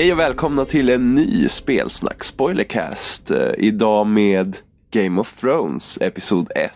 [0.00, 3.30] Hej och välkomna till en ny spelsnack spoilercast.
[3.30, 4.56] Eh, idag med
[4.90, 6.72] Game of Thrones episod 1.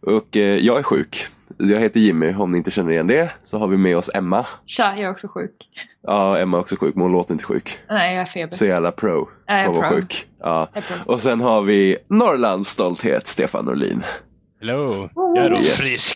[0.00, 1.26] Och eh, jag är sjuk.
[1.58, 3.30] Jag heter Jimmy, om ni inte känner igen det.
[3.44, 4.46] Så har vi med oss Emma.
[4.66, 5.68] Tja, jag är också sjuk.
[6.02, 7.78] Ja, Emma är också sjuk, men hon låter inte sjuk.
[7.88, 8.56] Nej, jag har feber.
[8.56, 9.28] Så jävla pro.
[9.46, 9.96] Ja, jag är Hon var pro.
[9.96, 10.26] sjuk.
[10.40, 10.68] Ja.
[10.74, 11.12] Jag är pro.
[11.12, 14.02] Och sen har vi Norrlands stolthet, Stefan Norlin.
[14.60, 15.76] Hello, jag är Yes.
[15.76, 16.08] frisk.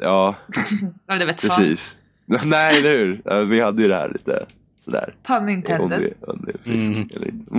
[0.00, 0.34] Ja,
[1.06, 1.50] Ja, det vet fan.
[1.50, 1.96] precis.
[2.44, 3.44] Nej, eller hur?
[3.44, 4.46] Vi hade ju det här lite
[4.84, 5.14] sådär.
[5.26, 6.00] Pun Om intended.
[6.00, 7.08] det, om det är frisk Mm.
[7.16, 7.52] eller inte.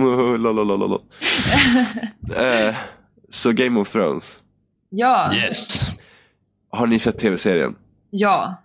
[2.36, 2.76] Eh,
[3.30, 4.42] så Game of Thrones.
[4.90, 5.88] Ja, Yes,
[6.70, 7.74] Har ni sett tv-serien?
[8.10, 8.62] ja.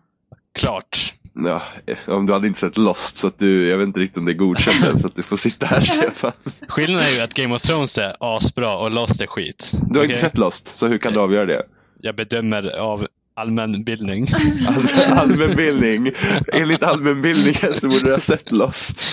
[0.59, 1.13] klart.
[1.33, 4.17] Ja, eh, om du hade inte sett Lost så att du, jag vet inte riktigt
[4.17, 6.31] om det är godkänt än, så att du får sitta här Stefan.
[6.67, 9.72] Skillnaden är ju att Game of Thrones är asbra och Lost är skit.
[9.73, 10.09] Du har Okej?
[10.09, 11.63] inte sett Lost, så hur kan du avgöra det?
[11.99, 13.07] Jag bedömer av
[13.41, 14.28] allmänbildning.
[14.68, 16.12] All, allmänbildning.
[16.53, 19.06] Enligt allmänbildningen så borde du ha sett Lost.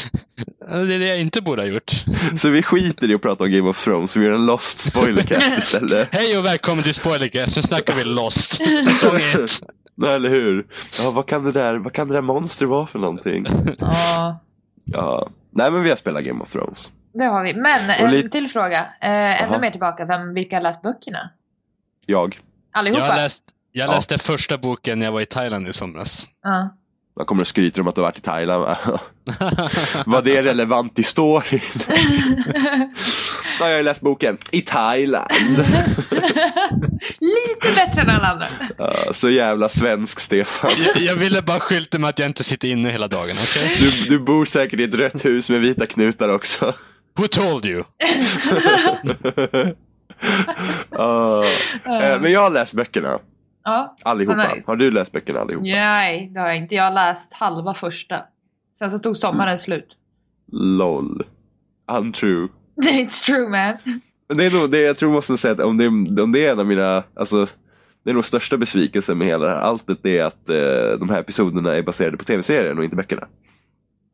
[0.71, 1.91] det är det jag inte borde ha gjort.
[2.37, 5.59] Så vi skiter i att prata om Game of Thrones, vi gör en Lost spoilercast
[5.59, 6.09] istället.
[6.13, 8.53] Hej och välkommen till Spoilercast, nu snackar vi Lost.
[8.53, 9.13] Säsong.
[9.95, 10.67] Nej, eller hur?
[11.03, 13.45] Ja, vad kan det där, vad kan det där monster vara för någonting?
[13.79, 14.41] ja.
[14.85, 15.29] Ja.
[15.51, 16.91] Nej, men vi har spelat Game of Thrones.
[17.15, 17.55] Det har vi.
[17.55, 18.79] Men Och en lite- till fråga.
[19.03, 20.05] Eh, ännu mer tillbaka.
[20.05, 21.31] Vem, vilka har läst böckerna?
[22.07, 22.39] Jag.
[22.73, 23.01] Allihopa?
[23.01, 23.37] Jag, har läst,
[23.79, 23.93] jag Ja.
[23.95, 26.29] läste första boken när jag var i Thailand i somras.
[26.43, 26.75] Ja.
[27.17, 28.63] Jag kommer och skryter om att du har varit i Thailand.
[30.07, 31.61] Var det relevant i storyn?
[33.61, 34.39] Ja, jag har läst boken.
[34.51, 35.31] I Thailand.
[37.21, 38.47] Lite bättre än alla andra.
[38.79, 40.71] Ja, så jävla svensk Stefan.
[40.87, 43.77] jag, jag ville bara skylta med att jag inte sitter inne hela dagen, okej?
[43.81, 46.73] Du, du bor säkert i ett rött hus med vita knutar också.
[47.17, 47.85] Who told you?
[50.91, 51.45] Ja.
[51.85, 53.19] Eh, Men jag har läst böckerna.
[53.65, 53.97] Ja.
[54.05, 54.37] Allihopa.
[54.37, 54.63] Nice.
[54.67, 55.65] Har du läst böckerna allihopa?
[55.65, 56.75] Nej, det har jag inte.
[56.75, 58.25] Jag har läst halva första.
[58.79, 59.97] Sen så tog sommaren slut.
[60.53, 61.25] LOL.
[61.93, 62.49] Untrue.
[62.83, 64.01] It's true man.
[64.39, 66.53] Det är nog det jag tror måste säga att om det, är- om det är
[66.53, 67.47] en av mina, alltså
[68.05, 71.09] det är nog största besvikelsen med hela det här alltet det är att eh, de
[71.11, 73.27] här episoderna är baserade på tv-serien och inte böckerna.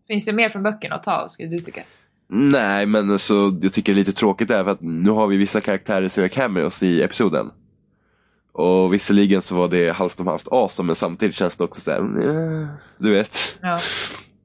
[0.08, 1.82] Finns det mer från böckerna att ta av skulle du tycka?
[2.28, 5.36] Nej, men alltså, jag tycker det är lite tråkigt där för att nu har vi
[5.36, 7.50] vissa karaktärer som gör cameos i episoden.
[8.56, 11.98] Och visserligen så var det halvt om halvt awesome men samtidigt känns det också såhär,
[11.98, 12.66] eh,
[12.98, 13.38] du vet.
[13.62, 13.80] Ja.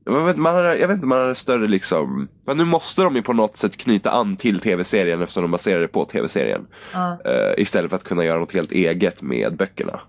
[0.09, 3.15] Man vet, man hade, jag vet inte, man hade större liksom, men nu måste de
[3.15, 6.67] ju på något sätt knyta an till tv-serien eftersom de baserar det på tv-serien.
[6.93, 7.17] ja.
[7.25, 9.99] Eh, istället för att kunna göra något helt eget med böckerna.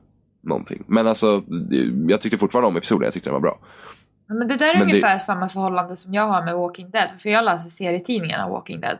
[0.43, 0.83] Någonting.
[0.87, 1.43] Men alltså,
[2.09, 3.59] jag tyckte fortfarande om episoden, jag tyckte den var bra.
[4.29, 7.09] Men det där är Men det- ungefär samma förhållande som jag har med Walking Dead.
[7.23, 8.99] För jag läser serietidningarna Walking Dead.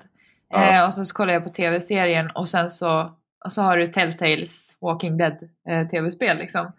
[0.51, 0.65] Ja.
[0.79, 3.13] Eh, och sen så kollar jag på tv-serien och sen så,
[3.45, 5.37] och så har du Telltales Walking Dead
[5.69, 6.73] eh, tv-spel liksom.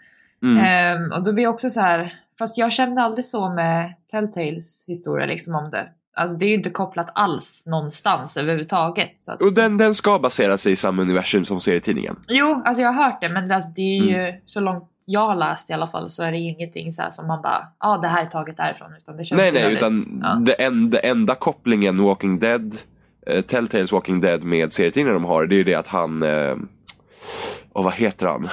[0.43, 0.57] Mm.
[0.65, 4.83] Ehm, och då blir jag också så här, fast jag kände aldrig så med Telltales
[4.87, 5.87] historia liksom om det.
[6.13, 9.11] Alltså det är ju inte kopplat alls någonstans överhuvudtaget.
[9.21, 12.15] Så att, Och den, den ska basera sig i samma universum som serietidningen.
[12.27, 14.41] Jo, alltså jag har hört det men alltså det är ju Mm.
[14.45, 17.41] så långt jag har läst i alla fall så är det ingenting så som man
[17.41, 18.93] bara, ja det här är taget därifrån.
[18.97, 20.35] Utan det känns Nej, nej, utan ja.
[20.89, 22.77] det enda kopplingen Walking Dead,
[23.27, 26.55] eh, Telltales Walking Dead med serietidningen de har, det är ju det att han, eh,
[27.73, 28.49] och vad heter han?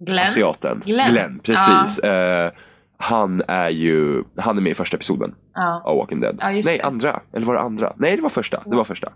[0.00, 0.26] Glenn?
[0.26, 0.82] Asiaten.
[0.86, 1.38] Glenn.
[1.42, 1.98] precis.
[1.98, 2.50] Eh,
[2.96, 5.82] han är ju, han är med i första episoden Ja.
[5.84, 6.36] av Walking Dead.
[6.40, 6.80] Ja, nej, det.
[6.80, 7.20] andra.
[7.32, 7.92] Eller var det andra?
[7.96, 8.62] Nej, det var första.
[8.66, 9.12] Det var första.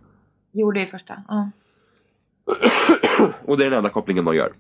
[0.53, 1.23] Jo, det är första.
[1.29, 1.51] Ja.
[3.45, 4.53] Och det är den enda kopplingen de gör.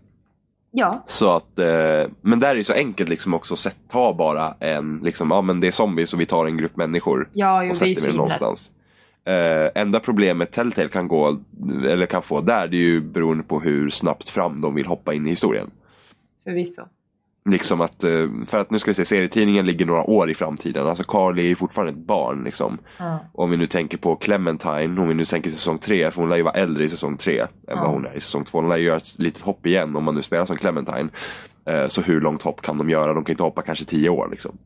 [0.70, 1.04] ja.
[1.06, 5.00] Så att, eh, men där är det så enkelt liksom också att ta bara en,
[5.02, 7.74] liksom, ja men det är zombies och vi tar en grupp människor Ja, jo, och
[7.74, 8.16] det sätter svinlätt.
[8.16, 8.70] någonstans.
[9.26, 11.38] Eh, enda problemet Telltale kan gå,
[11.88, 15.14] eller kan få där, det är ju beroende på hur snabbt fram de vill hoppa
[15.14, 15.70] in i historien.
[16.44, 16.82] Förvisso.
[17.50, 20.86] Liksom att, eh, för att nu ska vi se, serietidningen ligger några år i framtiden.
[20.86, 22.78] Alltså Carly är ju fortfarande ett barn liksom.
[22.98, 23.18] Ja.
[23.32, 26.36] Om vi nu tänker på Clementine, om vi nu tänker säsong tre, för hon lär
[26.36, 27.74] ju vara äldre i säsong tre än Ja.
[27.74, 28.58] vad hon är i säsong två.
[28.60, 31.08] Hon lär ju göra ett litet hopp igen om man nu spelar som Clementine.
[31.66, 33.14] Eh, så hur långt hopp kan de göra?
[33.14, 34.58] De kan inte hoppa kanske tio år liksom.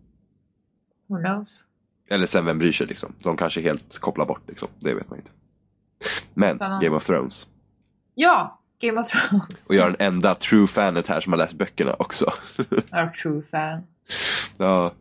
[1.08, 1.64] Who knows?
[2.10, 3.12] Eller sen vem bryr sig liksom.
[3.22, 4.68] De kanske helt kopplar bort liksom.
[4.78, 5.30] Det vet man inte.
[6.34, 6.86] Men Spännande.
[6.86, 7.46] Game of Thrones.
[8.14, 9.66] Ja, Game of Thrones.
[9.68, 12.32] Och jag är den enda true fanet här som har läst böckerna också.
[12.90, 13.82] Är true fan.
[14.58, 14.92] ja,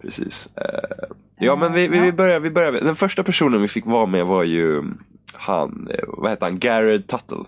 [0.00, 0.48] precis.
[0.56, 1.08] Eh,
[1.38, 2.72] ja men vi, vi, vi, börjar, vi börjar.
[2.72, 4.84] Den första personen vi fick vara med var ju
[5.34, 7.44] han, eh, vad heter han, Garrett Tuttle.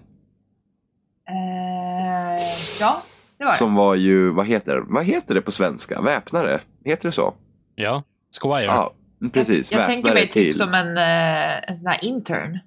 [1.28, 2.42] Eh,
[2.80, 3.02] ja,
[3.38, 3.58] det var det.
[3.58, 6.00] Som var ju, vad heter, vad heter det på svenska?
[6.00, 6.60] Väpnare?
[6.84, 7.34] Heter det så?
[7.74, 8.02] Ja,
[8.42, 8.64] Squire.
[8.64, 8.94] Ja,
[9.32, 9.72] precis.
[9.72, 12.58] jag tänker Väpnare mig typ som en, eh, en sån här intern.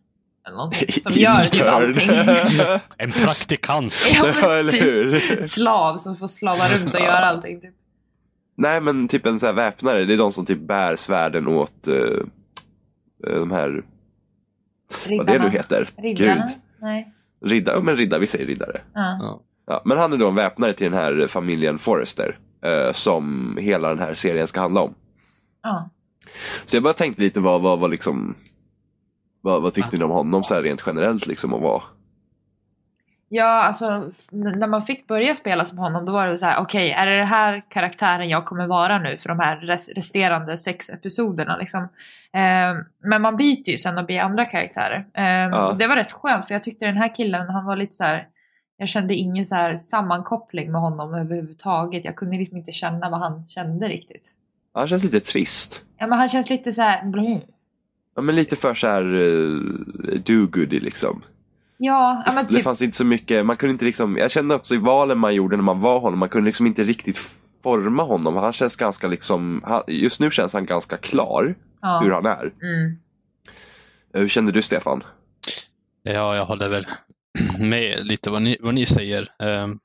[0.47, 2.09] Eller någonting, som gör typ allting.
[2.97, 3.93] En praktikant.
[4.15, 7.61] ja, typ slav som får slava runt och göra allting.
[7.61, 7.73] Typ.
[8.57, 11.87] Nej men typ en sån här väpnare, det är de som typ bär svärden åt
[11.87, 12.23] uh,
[13.23, 13.83] de här,
[15.17, 15.89] vad det nu heter.
[15.97, 16.35] Riddarna?
[16.35, 16.55] Gud.
[16.81, 17.13] Nej.
[17.45, 18.81] Riddare, ja, men riddare, vi säger riddare.
[18.93, 19.41] Ja.
[19.67, 19.81] Ja.
[19.85, 22.37] Men han är då en väpnare till den här familjen Forrester.
[22.65, 24.95] eh, som hela den här serien ska handla om.
[25.67, 25.89] Ja.
[26.65, 28.35] Så jag bara tänkte lite vad, vad, vad liksom
[29.41, 31.81] vad, vad tyckte ni om honom så här rent generellt liksom och vad?
[33.29, 36.91] Ja, alltså när man fick börja spela som honom då var det så här, okej,
[36.91, 40.89] är det det här karaktären jag kommer vara nu för de här res- resterande sex
[40.89, 41.87] episoderna liksom.
[42.33, 45.07] Ehm, men man byter ju sen och blir andra karaktärer.
[45.13, 45.67] Ehm, Ja.
[45.71, 48.03] och det var rätt skönt för jag tyckte den här killen, han var lite så
[48.03, 48.27] här,
[48.77, 52.05] jag kände ingen så här sammankoppling med honom överhuvudtaget.
[52.05, 54.29] Jag kunde liksom inte känna vad han kände riktigt.
[54.77, 55.81] Han känns lite trist.
[55.97, 57.38] Ja, men han känns lite så här, bleh.
[58.15, 59.62] Ja, men lite för så här uh,
[60.25, 61.24] do-goody liksom.
[61.77, 62.63] Ja, ja men Det typ.
[62.63, 65.56] fanns inte så mycket, man kunde inte liksom, jag kände också i valen man gjorde
[65.57, 67.18] när man var honom, man kunde liksom inte riktigt
[67.63, 68.35] forma honom.
[68.35, 72.00] Han känns ganska liksom, just nu känns han ganska klar Ja.
[72.03, 72.53] hur han är.
[72.62, 72.97] Mm.
[74.13, 75.03] Eh, Hur kände du Stefan?
[76.03, 76.85] Ja, jag håller väl
[77.59, 79.31] med lite vad ni, vad ni säger.
[79.39, 79.80] Ehm,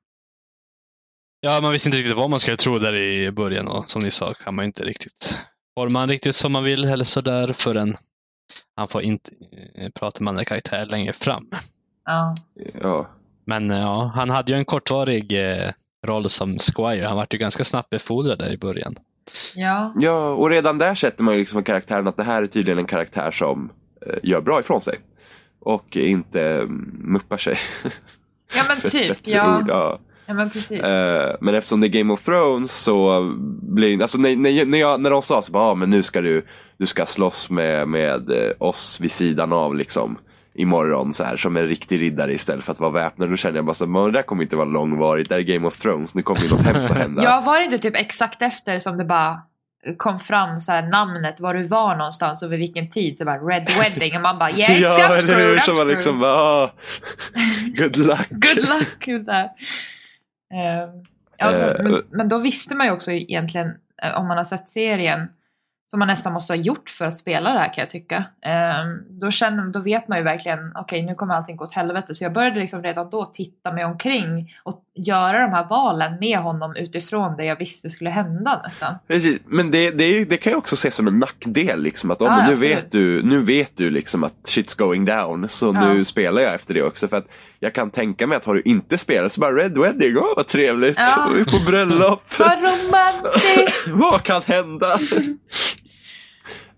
[1.45, 4.11] ja, man visste inte riktigt vad man skulle tro där i början och som ni
[4.11, 5.39] sa kan man inte riktigt
[5.75, 7.97] forma han riktigt som man vill eller sådär förrän
[8.77, 9.31] han får inte
[9.75, 11.51] eh, prata med andra karaktärer längre fram.
[12.05, 12.35] Ja.
[12.81, 13.09] Ja,
[13.45, 15.71] Men eh, ja, han hade ju en kortvarig eh,
[16.07, 17.07] roll som Squire.
[17.07, 18.97] Han var ju ganska snabbt befordrad där i början.
[19.55, 19.93] Ja.
[19.97, 22.87] ja och redan där sätter man ju liksom karaktären att det här är tydligen en
[22.87, 23.73] karaktär som
[24.23, 24.99] gör bra ifrån sig.
[25.61, 27.59] Och inte mm, muppar sig.
[28.57, 29.19] Ja men typ.
[29.25, 29.59] Ja.
[29.59, 30.01] ord, ja.
[30.27, 30.83] Ja men precis.
[30.83, 33.23] Eh, men eftersom det är Game of Thrones så
[33.63, 36.21] blir alltså när, när, när, jag, när de sa så bara, ah, men nu ska
[36.21, 36.47] du,
[36.77, 40.19] du ska slåss med, med eh, oss vid sidan av liksom
[40.55, 43.31] imorgon så här som en riktig riddare istället för att vara väpnad.
[43.31, 45.29] Då kände jag bara så men det där kommer inte vara långvarigt.
[45.29, 46.15] Det här är Game of Thrones.
[46.15, 47.23] Nu kommer ju något hemskt att hända.
[47.25, 49.41] Ja, var det inte typ exakt efter som det bara
[49.97, 53.19] kom fram så här namnet, var du var någonstans och vid vilken tid.
[53.19, 55.55] Så bara Red Wedding och man bara yeah it's ja I'm eller hur?
[55.55, 55.87] man screwed.
[55.87, 56.71] liksom bara, ah,
[57.77, 58.29] good luck.
[58.31, 59.09] Good luck.
[59.09, 59.49] Ehm,
[61.39, 63.67] alltså, Eh, men, men då visste man ju också egentligen
[64.03, 65.29] eh, om man har sett serien
[65.91, 68.25] som man nästan måste ha gjort för att spela det här kan jag tycka.
[68.43, 72.15] Ehm, då, känner, då vet man ju verkligen, okej nu kommer allting gå åt helvete.
[72.15, 76.39] Så jag började liksom redan då titta mig omkring och göra de här valen med
[76.39, 78.95] honom utifrån det jag visste skulle hända nästan.
[79.07, 81.83] Precis, men det, det, ju- det kan jag också se som en nackdel.
[81.83, 82.61] Liksom, att, oh, Ja, nu, absolut.
[82.77, 85.49] vet du, nu vet du liksom att shit's going down.
[85.49, 85.89] Så Ja.
[85.95, 87.09] nu spelar jag efter det också.
[87.09, 87.27] För att
[87.63, 90.47] jag kan tänka mig att har du inte spelat så bara Red Wedding, åh vad
[90.47, 90.99] trevligt.
[90.99, 91.31] Ja.
[91.35, 92.23] Vi är på bröllop.
[92.39, 93.89] Vad romantiskt!
[93.89, 94.99] vad kan hända?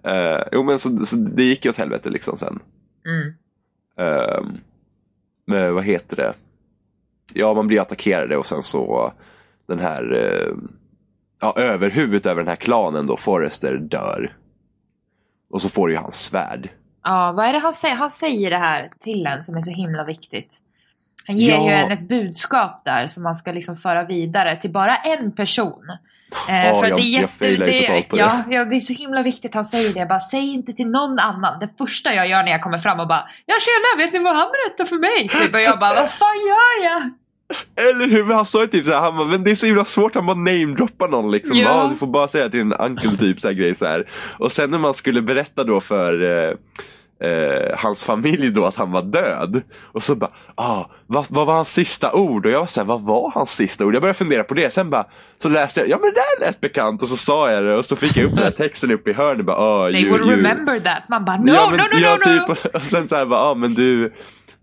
[0.05, 2.59] Eh, jo men så, så det gick ju åt helvete liksom sen.
[3.07, 3.35] Mm.
[3.99, 4.59] Ehm,
[5.47, 6.35] men vad heter det?
[7.35, 9.13] Ja, man blir attackerade och sen så
[9.69, 10.57] den här uh,
[11.41, 14.37] ja, överhuvudet över den här klanen då, Forrester, dör.
[15.51, 16.69] Och så får ju hans svärd.
[17.05, 17.95] Ja, vad är det han säger?
[17.95, 20.61] Han säger det här till en som är så himla viktigt.
[21.27, 21.65] Han ger Ja.
[21.67, 25.83] ju en ett budskap där som man ska liksom föra vidare till bara en person.
[26.49, 28.23] Eh, Ja, för jag- det är jag jätte, ju det, totalt på det.
[28.23, 30.07] ja, ja, det är så himla viktigt han säger det.
[30.07, 31.61] Bara säg inte till någon annan.
[31.61, 34.37] Det första jag gör när jag kommer fram och bara Ja tjena, vet ni vad
[34.37, 35.29] han berättar för mig?
[35.29, 37.11] Typ, och jag bara vad fan gör jag?
[37.91, 38.35] Eller hur?
[38.35, 40.37] Han sa ju typ såhär, han bara, men det är så himla svårt, han bara
[40.37, 41.57] namedroppar någon liksom.
[41.57, 41.65] Ja.
[41.83, 41.89] Ja.
[41.93, 44.09] du får bara säga till en uncle typ så här grej så här.
[44.39, 46.55] Och sen när man skulle berätta då för eh,
[47.23, 49.63] eh, hans familj då att han var död.
[49.93, 52.47] Och så bara, ah, vad, vad var hans sista ord?
[52.47, 53.95] Och jag var såhär, vad var hans sista ord?
[53.95, 54.73] Jag började fundera på det.
[54.73, 55.07] Sen bara,
[55.39, 57.03] så läste jag, ja men det där lät bekant.
[57.03, 59.13] Och så sa jag det och så fick jag upp den här texten upp i
[59.13, 59.47] hörnet.
[59.47, 60.37] Bara, ah, They you, will you.
[60.37, 61.03] remember that.
[61.09, 62.55] Man bara no, ja, men, no, no, ja, no, no.
[62.55, 64.13] typ, och- Och sen så här bara, ja ah, men du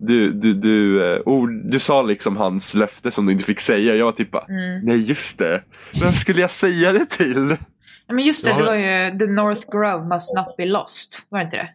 [0.04, 3.96] du, du, du, ord, du sa liksom hans löfte som du inte fick säga.
[3.96, 4.86] Jag var typ bara, Mm.
[4.86, 5.64] nej just det.
[6.02, 7.58] Vem skulle jag säga det till?
[8.08, 8.58] Men just det, Ja.
[8.58, 11.28] det var ju The North Grove must not be lost.
[11.30, 11.70] Var det inte det?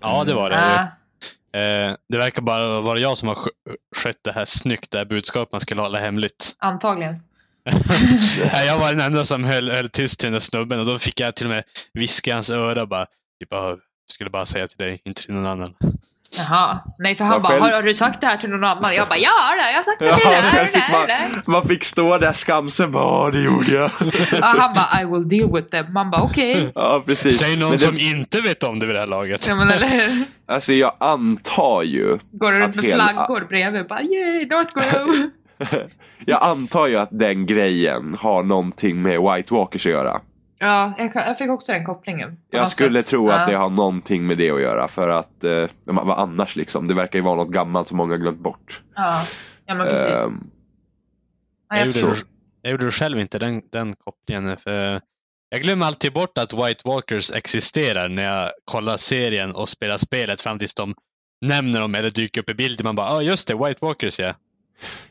[0.00, 0.56] Ja, det var det.
[0.56, 0.86] Ah,
[1.52, 5.04] Eh, det verkar bara vara jag som har sk- skött det här snyggt, det här
[5.04, 6.56] budskapet man skulle hålla hemligt.
[6.58, 7.22] antagligen.
[8.52, 11.20] Jag var den enda som höll, höll tyst till den där snubben och då fick
[11.20, 13.06] jag till och med viska i hans öra bara,
[13.40, 13.76] typ, "Ah,
[14.10, 15.74] skulle bara säga till dig, inte till någon annan.
[16.30, 16.78] Jaha.
[16.98, 18.94] Nej, för han Jag bara, själv- har, har du sagt det här till någon annan?
[18.94, 19.30] Jag bara, ja,
[19.64, 20.42] det, jag har sagt det Ja, till dig.
[20.42, 21.28] där där, fick där, där.
[21.32, 23.90] man, man fick stå där skamsen bara, ja det gjorde jag.
[24.32, 25.92] Ja, han bara, I will deal with them.
[25.92, 26.72] Man bara, okej.
[26.74, 27.38] ja precis.
[27.38, 29.46] Säg någon Men det, som inte vet om det vid det här laget.
[29.48, 30.24] Ja, men eller hur?
[30.54, 33.86] alltså jag antar ju, Går du runt med hela- flaggor bredvid?
[33.88, 35.30] Bara, yay, North Grove.
[36.26, 40.20] jag antar ju att den grejen har någonting med White Walkers att göra.
[40.58, 42.36] Ja, jag, jag fick också den kopplingen.
[42.50, 43.10] Jag skulle sätt.
[43.10, 43.46] tro att ja.
[43.46, 46.88] det har någonting med det att göra för att, eh, vad annars liksom?
[46.88, 48.82] Det verkar ju vara något gammalt som många har glömt bort.
[48.94, 49.22] Ja,
[49.66, 50.08] ja men precis.
[50.08, 50.30] Ja,
[51.68, 52.24] Jag jag, gjorde,
[52.62, 54.56] jag gjorde själv inte den, den kopplingen.
[54.56, 55.00] För
[55.48, 60.40] jag glömmer alltid bort att White Walkers existerar när jag kollar serien och spelar spelet
[60.40, 60.94] fram tills de
[61.40, 62.84] nämner dem eller dyker upp i bilden.
[62.84, 64.34] Man bara, ja ah, just det, White Walkers ja.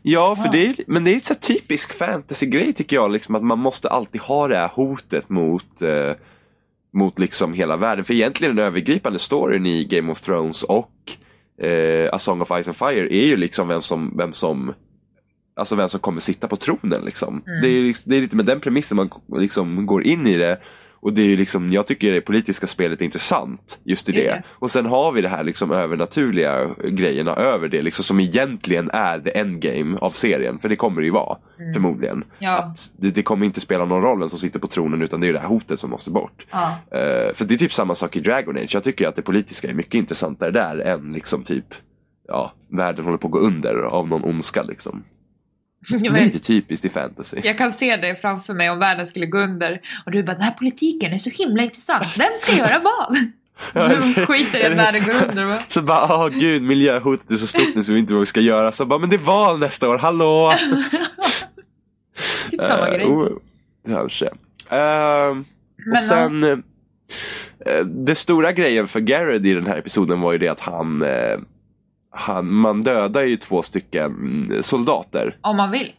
[0.01, 3.12] Ja, för det är, men det är så typisk fantasy-grej tycker jag.
[3.12, 6.12] Liksom, att man måste alltid ha det här hotet mot, eh,
[6.93, 8.05] mot liksom hela världen.
[8.05, 10.91] För egentligen den övergripande storyn i Game of Thrones och
[11.62, 14.74] eh, A Song of Ice and Fire är ju liksom vem som, vem som
[15.57, 17.43] Alltså vem som kommer sitta på tronen liksom.
[17.48, 17.62] Mm.
[17.62, 20.60] Det, är, det är lite med den premissen man liksom går in i det.
[21.05, 24.21] Och det är ju liksom, jag tycker det politiska spelet är intressant just i Det
[24.24, 24.43] det.
[24.50, 29.19] Och sen har vi det här liksom övernaturliga grejerna över det liksom som egentligen är
[29.19, 30.59] the endgame av serien.
[30.59, 31.74] För det kommer det ju vara, Mm.
[31.74, 32.24] förmodligen.
[32.39, 32.57] Ja.
[32.57, 35.27] Att det, det kommer inte spela någon roll vem som sitter på tronen utan det
[35.27, 36.45] är det här hotet som måste bort.
[36.51, 36.77] Ja.
[36.91, 38.74] Eh, för det är typ samma sak i Dragon Age.
[38.74, 41.65] Jag tycker att det politiska är mycket intressantare där än liksom typ
[42.27, 45.03] Ja, världen håller på att gå under av någon ondska liksom.
[45.99, 47.37] Det är Men lite typiskt i fantasy.
[47.43, 50.41] jag kan se det framför mig om världen skulle gå under och du bara den
[50.41, 52.07] här politiken är så himla intressant.
[52.17, 53.17] Vem ska göra vad?
[53.89, 55.63] Du skiter i att världen går under va?
[55.67, 58.25] Så bara, åh gud, miljöhotet är så stort nu så vi vet inte vad vi
[58.25, 58.71] ska göra.
[58.71, 60.53] Så bara, men det är val nästa år, hallå!
[62.51, 63.05] Typ samma Eh, grej.
[63.05, 63.29] oh,
[63.87, 64.29] kanske.
[64.69, 65.45] Men,
[65.91, 66.57] och sen, eh,
[67.85, 71.37] det stora grejen för Garrett i den här episoden var ju det att han, eh,
[72.15, 75.38] han man dödar ju två stycken soldater.
[75.41, 75.91] Om man vill.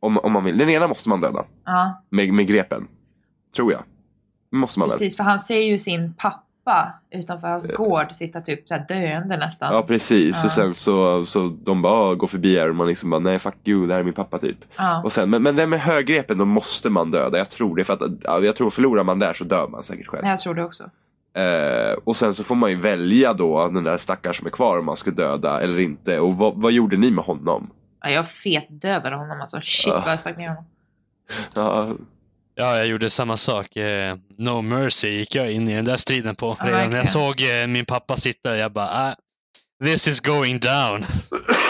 [0.00, 0.58] Om, om man vill.
[0.58, 1.44] Den ena måste man döda.
[1.64, 2.88] Ja, Med, med grepen.
[3.56, 3.82] Tror jag.
[4.52, 4.98] Måste man väl?
[4.98, 5.16] precis.
[5.16, 7.74] För han ser ju sin pappa utanför hans Ja.
[7.76, 9.74] gård sitta typ så här döende nästan.
[9.74, 10.36] Ja precis.
[10.42, 10.44] Ja.
[10.44, 13.38] Och sen så, så de bara "Ah, går förbi här och man liksom bara nej
[13.38, 14.58] fuck you, det här är min pappa typ.
[14.76, 15.02] Ja.
[15.04, 17.38] Och sen, men, men det med höggrepen då måste man döda.
[17.38, 17.84] Jag tror det.
[17.84, 20.26] För att, ja, jag tror förlorar man där så dör man säkert själv.
[20.26, 20.90] Jag tror det också.
[21.36, 24.78] Eh, och sen så får man ju välja då den där stackaren som är kvar
[24.78, 26.20] om man ska döda eller inte.
[26.20, 27.70] Och vad, vad gjorde ni med honom?
[28.02, 29.60] Ja, jag fet dödade honom alltså.
[29.62, 30.00] Shit Ja.
[30.04, 30.64] vad jag stack ner honom.
[31.54, 31.94] Ja,
[32.56, 33.76] Ja, jag gjorde samma sak.
[33.76, 36.56] Eh, No Mercy gick jag in i den där striden på.
[36.60, 39.14] Ja, Redan när jag såg eh, min pappa sitta där, jag bara, ah,
[39.84, 41.06] this is going down.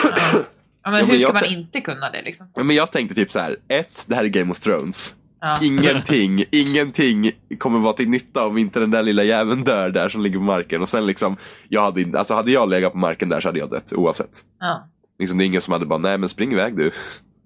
[0.03, 0.41] Ja,
[0.87, 2.53] Ja, men men hur ska man inte kunna det liksom?
[2.57, 3.57] men jag tänkte typ så här.
[3.69, 5.15] Ett, det här är Game of Thrones.
[5.47, 5.61] Ja.
[5.63, 10.23] Ingenting, ingenting kommer vara till nytta om inte den där lilla jäveln dör där som
[10.23, 10.83] ligger på marken.
[10.83, 11.37] Och sen liksom,
[11.69, 14.45] jag hade, alltså hade jag legat på marken där så hade jag dött oavsett.
[14.61, 16.93] ja, Liksom, det är ingen som hade bara, nej men spring iväg du.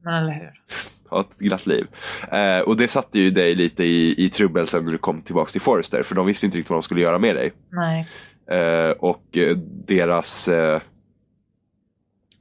[0.05, 0.51] men eller hur.
[1.11, 1.87] Ha ett glatt liv.
[2.33, 5.51] Eh, och det satte ju dig lite i, i trubbel sen när du kom tillbaka
[5.51, 6.03] till Forrester.
[6.03, 7.53] För de visste inte riktigt vad de skulle göra med dig.
[7.73, 8.07] Nej.
[8.51, 10.81] Eh, och eh, deras, eh,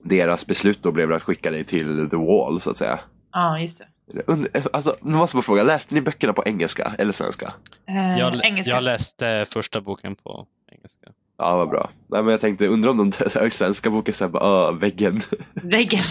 [0.04, 3.00] deras beslut då blev att skicka dig till The Wall så att säga.
[3.32, 3.86] Ja, just det.
[4.74, 7.54] Alltså, nu måste bara fråga, läste ni böckerna på engelska eller svenska?
[7.88, 8.74] Eh, Jag, engelska.
[8.74, 11.08] jag läste första boken på engelska.
[11.40, 11.90] Ja, vad bra.
[12.08, 13.12] Nej, men jag tänkte, undrar om
[13.42, 15.22] de svenska boken såhär bara, ah, väggen.
[15.54, 16.04] Väggen.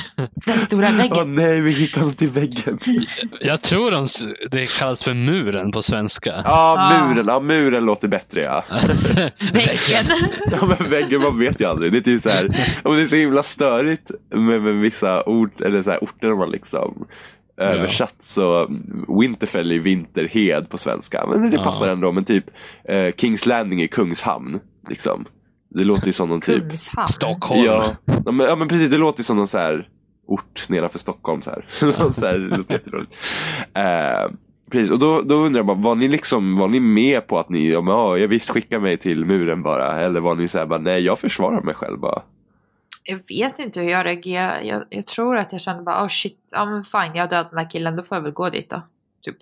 [0.46, 1.34] Den stora Åh väggen.
[1.34, 2.78] nej, vi skickar honom till väggen.
[3.40, 4.06] Jag tror de,
[4.50, 6.30] det kallas för muren på svenska.
[6.44, 7.08] Ja, Ah.
[7.08, 8.64] muren, ja muren låter bättre ja.
[9.52, 10.30] Väggen.
[10.52, 11.92] Ja men väggen, man vet ju aldrig.
[11.92, 15.62] Det är typ så här, men det är så himla störigt med, med vissa ord,
[15.62, 17.06] eller så här, orter man liksom
[17.56, 18.14] översatt.
[18.18, 18.68] Så
[19.20, 21.26] Winterfell är vinterhed på svenska.
[21.26, 21.64] Men det Ja.
[21.64, 22.12] passar ändå.
[22.12, 22.44] Men typ
[22.84, 24.60] eh, Kings Landing är Kungshamn.
[24.88, 25.24] Liksom.
[25.70, 26.60] Det låter ju som någon typ.
[26.60, 27.12] Kungshamn.
[27.16, 27.64] Stockholm.
[27.64, 29.88] Ja, ja, men, ja men precis, det låter ju som någon så här
[30.26, 31.42] ort nedanför Stockholm.
[31.42, 31.64] Så här.
[32.12, 33.14] så här, det låter jätteroligt.
[33.74, 34.32] Eh,
[34.70, 37.48] precis, och då, då undrar jag bara, var ni liksom, var ni med på att
[37.48, 40.00] ni, ja, men, ja jag visst skicka mig till muren bara?
[40.00, 42.22] Eller var ni så här bara, nej jag försvarar mig själv bara?
[43.06, 44.60] Jag vet inte hur jag reagerar.
[44.60, 47.50] Jag, jag tror att jag kände bara oh shit, ja men fine jag har dödat
[47.50, 48.82] den här killen, då får jag väl gå dit då.
[49.22, 49.36] Typ.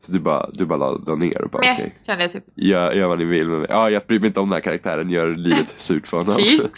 [0.00, 2.44] Så du bara, du bara la, la ner och bara okej, kände jag typ.
[2.54, 3.66] gör, gör vad ni vill med mig.
[3.70, 6.34] Ja, jag bryr mig inte om den här karaktären, gör livet surt för honom.
[6.34, 6.72] Typ.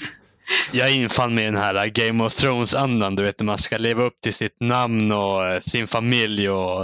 [0.73, 4.21] Jag infann med den här Game of Thrones-andan, du vet när man ska leva upp
[4.21, 6.83] till sitt namn och eh, sin familj och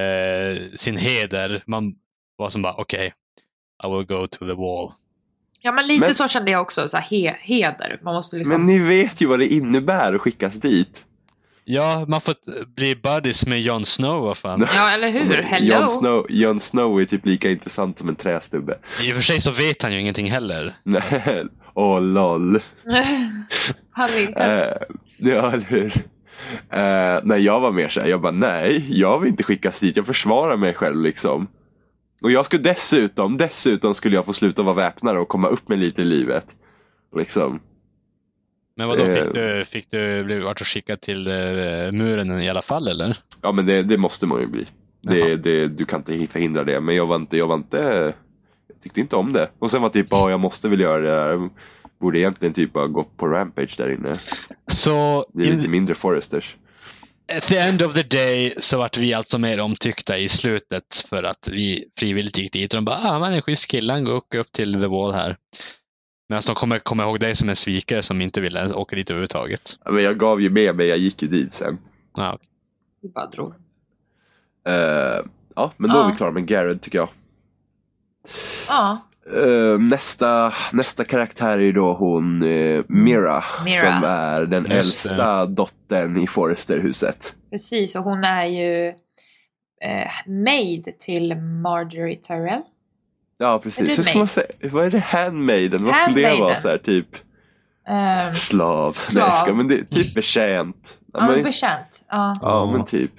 [0.00, 1.62] eh, sin heder.
[1.66, 1.94] Man
[2.36, 3.12] var som bara, okej,
[3.84, 4.92] I will go to the wall.
[5.66, 7.98] Ja men lite Men- så kände jag också, så här, he, heder.
[8.02, 8.56] Man måste liksom...
[8.56, 11.04] Men ni vet ju vad det innebär att skickas dit.
[11.64, 12.34] Ja, man får
[12.76, 14.68] bli buddies med Jon Snow, vad fan.
[14.74, 15.74] Ja eller hur, hello!
[15.74, 18.78] Jon Snow, Jon Snow är typ lika intressant som en trästubbe.
[19.02, 20.76] I och för sig så vet han ju ingenting heller.
[20.82, 21.44] Nej,
[21.74, 22.60] åh lol.
[23.90, 24.44] Han inte...
[24.44, 24.96] Eh,
[25.30, 25.92] ja, eller hur?
[26.70, 30.06] Eh, nej, jag var mer såhär, jag bara nej, jag vill inte skickas dit, jag
[30.06, 31.48] försvarar mig själv liksom.
[32.22, 35.78] Och jag skulle dessutom, dessutom skulle jag få sluta vara väpnare och komma upp med
[35.78, 36.46] lite i livet.
[37.16, 37.60] Liksom.
[38.76, 39.14] Men vadå, Eh.
[39.24, 41.32] fick du, fick du bli vart och skickad till eh,
[41.92, 43.16] muren i alla fall eller?
[43.42, 44.66] Ja men det, det måste man ju bli.
[45.02, 48.14] Det, det, du kan inte förhindra det, men jag var inte, jag var inte,
[48.68, 49.50] jag tyckte inte om det.
[49.58, 51.48] Och sen var typ, ja jag måste väl göra det här.
[52.00, 54.20] Borde egentligen typ bara gå på rampage där inne.
[54.66, 56.56] Så Det är lite in, mindre foresters.
[57.28, 61.22] At the end of the day så vart vi alltså mer omtyckta i slutet för
[61.22, 64.04] att vi frivilligt gick dit och de bara, ah, man är en schysst kille, han
[64.04, 65.36] går upp till the wall här.
[66.28, 69.78] Medan de kommer komma ihåg dig som en svikare som inte ville åka dit överhuvudtaget.
[69.84, 71.78] Ja, Men jag gav ju med mig, jag gick ju dit sen.
[72.16, 72.38] Ja,
[73.02, 73.54] Vi bara drog.
[74.68, 75.24] Eh,
[75.56, 76.08] ja, men då är Ja.
[76.10, 77.08] vi klara med Garrett tycker jag.
[78.68, 78.98] Ja,
[79.34, 83.80] Eh, nästa, nästa karaktär är då hon eh, Mira, Mira.
[83.80, 84.78] som är den Just det.
[84.78, 87.34] äldsta dottern i Forresterhuset.
[87.50, 87.96] precis.
[87.96, 88.88] Och hon är ju
[89.82, 92.62] eh, maid till Marjorie Tyrell.
[93.38, 94.18] Ja precis, det hur ska maid?
[94.18, 94.46] man säga?
[94.72, 94.98] Vad är det?
[95.00, 95.84] Handmaiden?
[95.84, 96.54] Vad skulle det vara?
[96.56, 97.06] Så här, typ
[97.88, 98.92] Ehm, slav?
[98.92, 99.28] Slav.
[99.28, 100.98] Nej, ska, men det är typ betjänt.
[101.12, 102.04] Ja, men men, betjänt.
[102.08, 102.38] Ja.
[102.42, 103.10] ja men typ.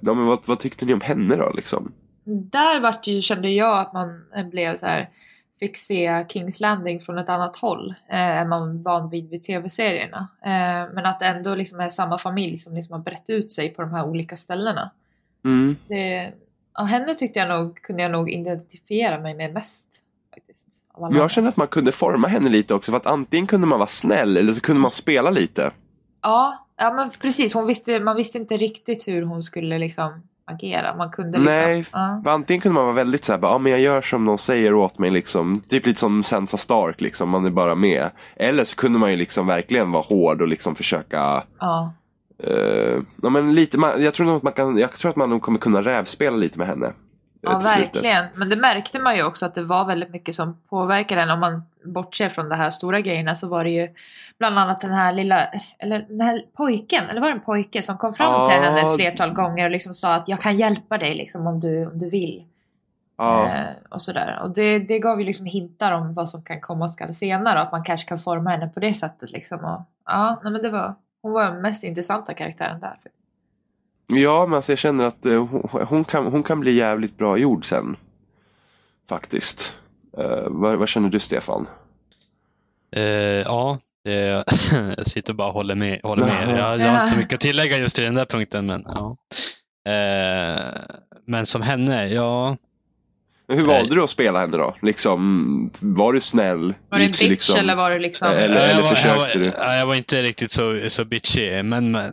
[0.00, 1.92] Ja, men vad, vad tyckte ni om henne då liksom?
[2.24, 5.08] Där vart ju, kände jag att man blev så här
[5.62, 10.28] fick se Kings Landing från ett annat håll eh, än man van vid vid tv-serierna.
[10.44, 13.68] Eh, men att det ändå liksom är samma familj som liksom har brett ut sig
[13.68, 14.90] på de här olika ställena.
[15.44, 15.76] Mm.
[15.88, 16.32] Det,
[16.74, 19.86] ja, henne tyckte jag nog, kunde jag nog identifiera mig med mest.
[20.34, 20.66] Faktiskt,
[21.00, 23.78] Men jag kände att man kunde forma henne lite också för att antingen kunde man
[23.78, 25.70] vara snäll eller så kunde man spela lite.
[26.22, 27.54] Ja, ja men precis.
[27.54, 30.96] Hon visste, man visste inte riktigt hur hon skulle liksom agera.
[30.96, 31.44] Man kunde liksom...
[31.44, 32.22] Nej, Ja.
[32.26, 35.10] Antingen kunde man vara väldigt såhär, ja men jag gör som de säger åt mig
[35.10, 35.60] liksom.
[35.68, 38.10] Typ lite som Sansa Stark liksom, man är bara med.
[38.36, 41.92] Eller så kunde man ju liksom verkligen vara hård och liksom försöka ja.
[42.38, 45.30] eh, ja, men lite, man, jag, tror nog att man kan, jag tror att man
[45.30, 46.92] nog kommer kunna rävspela lite med henne.
[47.44, 48.24] Ja, verkligen.
[48.34, 51.30] Men det märkte man ju också att det var väldigt mycket som påverkade en.
[51.30, 53.88] Om man bortser från de här stora grejerna så var det ju
[54.38, 57.98] bland annat den här lilla, eller den här pojken, eller var det en pojke som
[57.98, 61.14] kom fram till henne ett flertal gånger och liksom sa att jag kan hjälpa dig
[61.14, 62.44] liksom om du, om du vill.
[63.16, 64.40] Ja, Eh, och sådär.
[64.42, 67.66] Och det, det gav ju liksom hintar om vad som kan komma skall senare och
[67.66, 69.58] att man kanske kan forma henne på det sättet liksom.
[69.64, 72.88] Och, ja, nej, men det var, hon var den mest intressanta karaktären där.
[73.02, 73.21] faktiskt.
[74.18, 77.38] Ja men alltså jag känner att eh, hon, hon, kan, hon kan bli jävligt bra
[77.38, 77.96] gjord sen.
[79.08, 79.76] Faktiskt.
[80.18, 81.66] Eh, vad, vad känner du Stefan?
[82.96, 83.78] Eh, ja,
[84.96, 86.00] jag sitter bara och håller med.
[86.02, 86.58] Håller med.
[86.58, 88.66] Jag, jag har inte så mycket att tillägga just i den där punkten.
[88.66, 89.16] Men, ja.
[89.92, 90.62] eh,
[91.26, 92.56] men som henne, ja.
[93.46, 94.76] Men Hur valde du att spela henne då?
[94.82, 96.74] Liksom, var du snäll?
[96.88, 98.28] Var det en bitch liksom- eller var det liksom...
[98.28, 99.46] Eller- Ja, jag, var, jag, försökte var, du?
[99.46, 101.62] ja, jag var inte riktigt så, så bitchy.
[101.62, 102.12] Men, men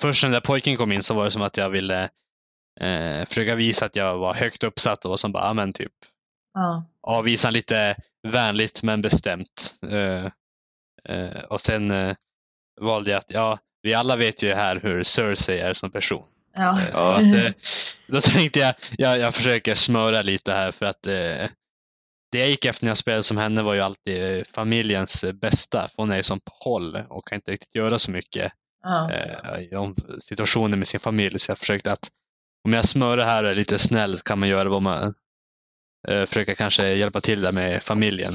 [0.00, 2.02] först när den där pojken kom in så var det som att jag ville
[2.80, 5.92] eh, försöka visa att jag var högt uppsatt och som bara, men typ
[6.54, 6.84] Ja.
[7.02, 7.96] avvisa lite
[8.28, 9.74] vänligt men bestämt.
[9.90, 10.24] Eh,
[11.16, 12.16] eh, och sen eh,
[12.80, 16.24] valde jag att, ja, vi alla vet ju här hur Cersei är som person.
[16.54, 16.80] Ja.
[16.92, 17.16] Ja.
[17.16, 17.52] Att, eh,
[18.06, 21.50] då tänkte jag, jag, jag försöker smöra lite här för att eh,
[22.32, 25.32] det jag gick efter när jag spelade som henne var ju alltid eh, familjens eh,
[25.32, 25.88] bästa.
[25.88, 29.10] För hon är ju som på håll och kan inte riktigt göra så mycket Ja.
[29.10, 31.38] eh, om situationen med sin familj.
[31.38, 32.10] Så jag försökte att
[32.64, 35.14] om jag smörar här lite snäll så kan man göra vad man
[36.08, 38.32] eh, försöka kanske hjälpa till där med familjen.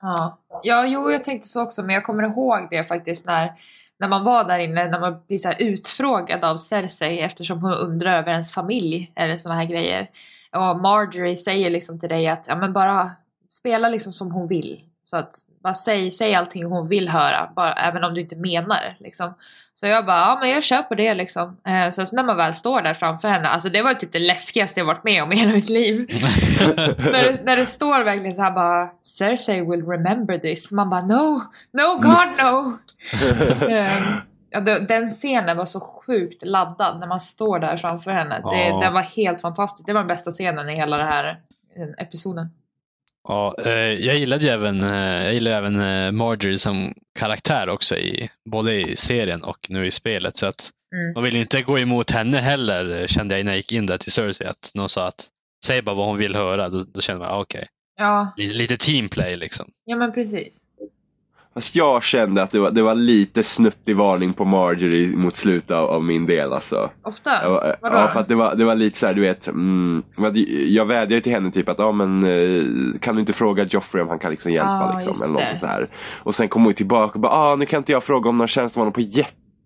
[0.00, 0.38] Ja.
[0.62, 3.52] ja, jo jag tänkte så också men jag kommer ihåg det faktiskt när,
[3.98, 8.18] när man var där inne, när man blir så utfrågad av Cersei eftersom hon undrar
[8.18, 10.10] över ens familj eller sådana här grejer.
[10.56, 13.10] Och Marjorie säger liksom till dig att ja, men bara
[13.50, 14.91] spela liksom som hon vill.
[15.04, 18.76] Så att bara säg, säg allting hon vill höra, bara, även om du inte menar
[18.80, 18.94] det.
[18.98, 19.34] Liksom.
[19.74, 21.56] Så jag bara, ja men jag kör på det liksom.
[21.66, 24.18] Eh, sen så när man väl står där framför henne, alltså det var typ det
[24.18, 26.06] läskigaste jag varit med om i hela mitt liv.
[27.12, 30.70] när, det, när det står verkligen så här bara Cersei will remember this.
[30.70, 32.78] Man bara no, no God no.
[33.70, 38.40] Ehm, ja, den scenen var så sjukt laddad när man står där framför henne.
[38.40, 38.80] Det, Ja.
[38.80, 39.86] Den var helt fantastisk.
[39.86, 41.40] Det var den bästa scenen i hela den här
[41.76, 42.50] eh, episoden.
[43.28, 47.96] Ja, eh, jag gillade ju även, eh, jag gillade även eh, Marjorie som karaktär också,
[47.96, 50.36] i, både i serien och nu i spelet.
[50.36, 51.12] Så att Mm.
[51.14, 54.12] man vill inte gå emot henne heller, kände jag när jag gick in där till
[54.12, 54.46] Cersei.
[54.46, 55.26] Att någon sa att
[55.66, 57.66] säg bara vad hon vill höra, då, då kände man ah, okej.
[57.98, 59.70] Ja, Lite, lite teamplay liksom.
[59.84, 60.54] ja men precis.
[61.54, 65.70] Fast jag kände att det var, det var lite snuttig varning på Marjorie mot slutet
[65.70, 66.90] av, av min del alltså.
[67.02, 67.30] Ofta.
[67.42, 67.96] Ja, Vadå?
[67.96, 69.46] ja, för att det var, det var lite så här, du vet.
[69.48, 70.02] Mm,
[70.68, 72.64] jag vädjade till henne typ att, ja men eh,
[73.00, 75.22] kan du inte fråga Joffrey om han kan liksom hjälpa Ja, liksom.
[75.24, 75.88] Eller något så här.
[76.18, 78.48] Och sen kom hon tillbaka och bara, ah, nu kan inte jag fråga om någon
[78.48, 79.00] tjänsteman på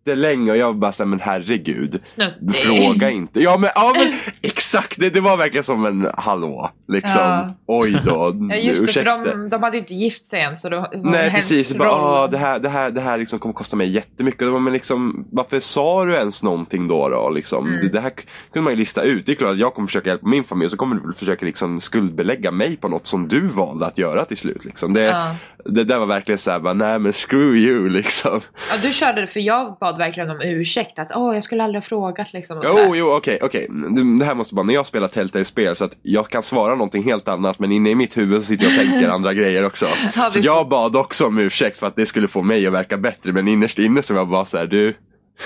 [0.06, 0.50] jättelänge.
[0.50, 2.00] Och jag bara så här, men herregud.
[2.04, 2.54] Snuttig.
[2.54, 3.40] Fråga inte.
[3.40, 4.12] Ja men, ja, men
[4.50, 6.70] exakt, det, det var verkligen som en hallå.
[6.88, 7.54] Liksom, Ja.
[7.66, 8.36] oj då.
[8.50, 9.24] Ja just det, ursäkta.
[9.24, 12.26] för de, de hade inte gift sig än så det var Nej precis, bara, ah,
[12.26, 14.40] det här, det här, det här liksom kommer kosta mig jättemycket.
[14.40, 17.08] Det var, men liksom, varför sa du ens någonting då?
[17.08, 17.66] då liksom?
[17.66, 17.88] Mm.
[17.92, 18.10] det, här
[18.52, 19.26] kunde man ju lista ut.
[19.26, 21.46] Det är klart att jag kommer försöka hjälpa min familj och så kommer du försöka
[21.46, 24.64] liksom skuldbelägga mig på något som du valde att göra till slut.
[24.64, 24.92] Liksom.
[24.92, 25.34] Det, Ja.
[25.64, 28.40] det där var verkligen såhär, bara, nej men screw you liksom.
[28.70, 30.98] ja, du körde det för jag bad bad verkligen om ursäkt.
[30.98, 32.60] Att åh, jag skulle aldrig ha frågat liksom.
[32.64, 32.94] Jo, sådär.
[32.94, 33.66] jo, okej, okej.
[33.70, 37.02] Det- Det här måste bara, när jag spelar Telltale-spel så att jag kan svara någonting
[37.02, 39.86] helt annat men inne i mitt huvud så sitter jag och tänker andra grejer också.
[40.16, 42.96] Ja, Så jag bad också om ursäkt för att det skulle få mig att verka
[42.98, 44.94] bättre men innerst inne så var jag bara så här, du,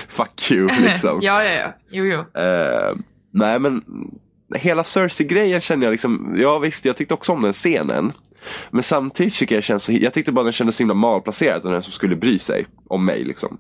[0.08, 1.18] fuck you liksom.
[1.22, 1.72] ja, ja, ja.
[1.90, 2.40] Jo, jo.
[2.40, 2.96] Eh,
[3.32, 3.82] nej men
[4.58, 8.12] hela Cersei-grejen känner jag liksom, ja visst jag tyckte också om den scenen.
[8.70, 11.92] Men samtidigt tycker jag känns jag tyckte bara den kändes så himla malplacerad, den som
[11.92, 13.58] skulle bry sig om mig liksom.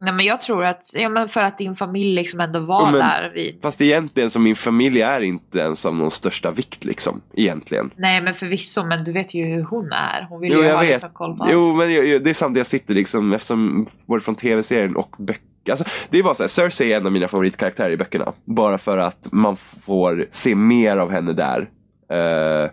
[0.00, 2.90] Nej, men jag tror att, ja men för att din familj liksom ändå var Ja,
[2.90, 3.58] men- där vid.
[3.62, 7.90] Fast egentligen så min familj är inte ens av någon största vikt liksom, egentligen.
[7.96, 10.26] Nej, men förvisso, men du vet ju hur hon är.
[10.30, 10.90] Hon vill Jo, ju ha vet.
[10.90, 11.52] liksom koll på allt.
[11.52, 15.42] Jo, men jag, det är sant, jag sitter liksom, eftersom både från tv-serien och böcker.
[15.70, 18.32] Alltså, det är bara så här, Cersei är en av mina favoritkaraktärer i böckerna.
[18.44, 21.68] Bara för att man får se mer av henne där.
[22.12, 22.70] Eh,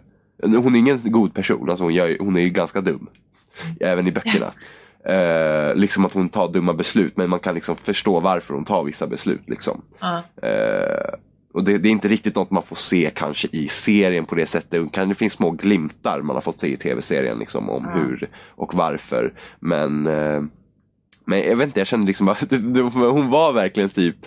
[0.62, 3.08] hon är ingen god person, alltså hon, gör, hon är ju ganska dum.
[3.80, 4.52] Även i böckerna.
[5.06, 8.84] Eh, liksom att hon tar dumma beslut, men man kan liksom förstå varför hon tar
[8.84, 9.42] vissa beslut.
[9.48, 9.82] Liksom.
[10.00, 10.22] Ja.
[10.48, 11.14] Eh,
[11.54, 14.46] och det, det är inte riktigt något man får se kanske i serien på det
[14.46, 14.92] sättet.
[14.92, 17.92] Kan, det finns små glimtar man har fått se i tv-serien liksom, om Ja.
[18.00, 19.34] hur och varför.
[19.60, 20.42] Men, eh,
[21.26, 22.52] men jag vet inte, jag kände liksom att
[22.94, 24.18] hon var verkligen typ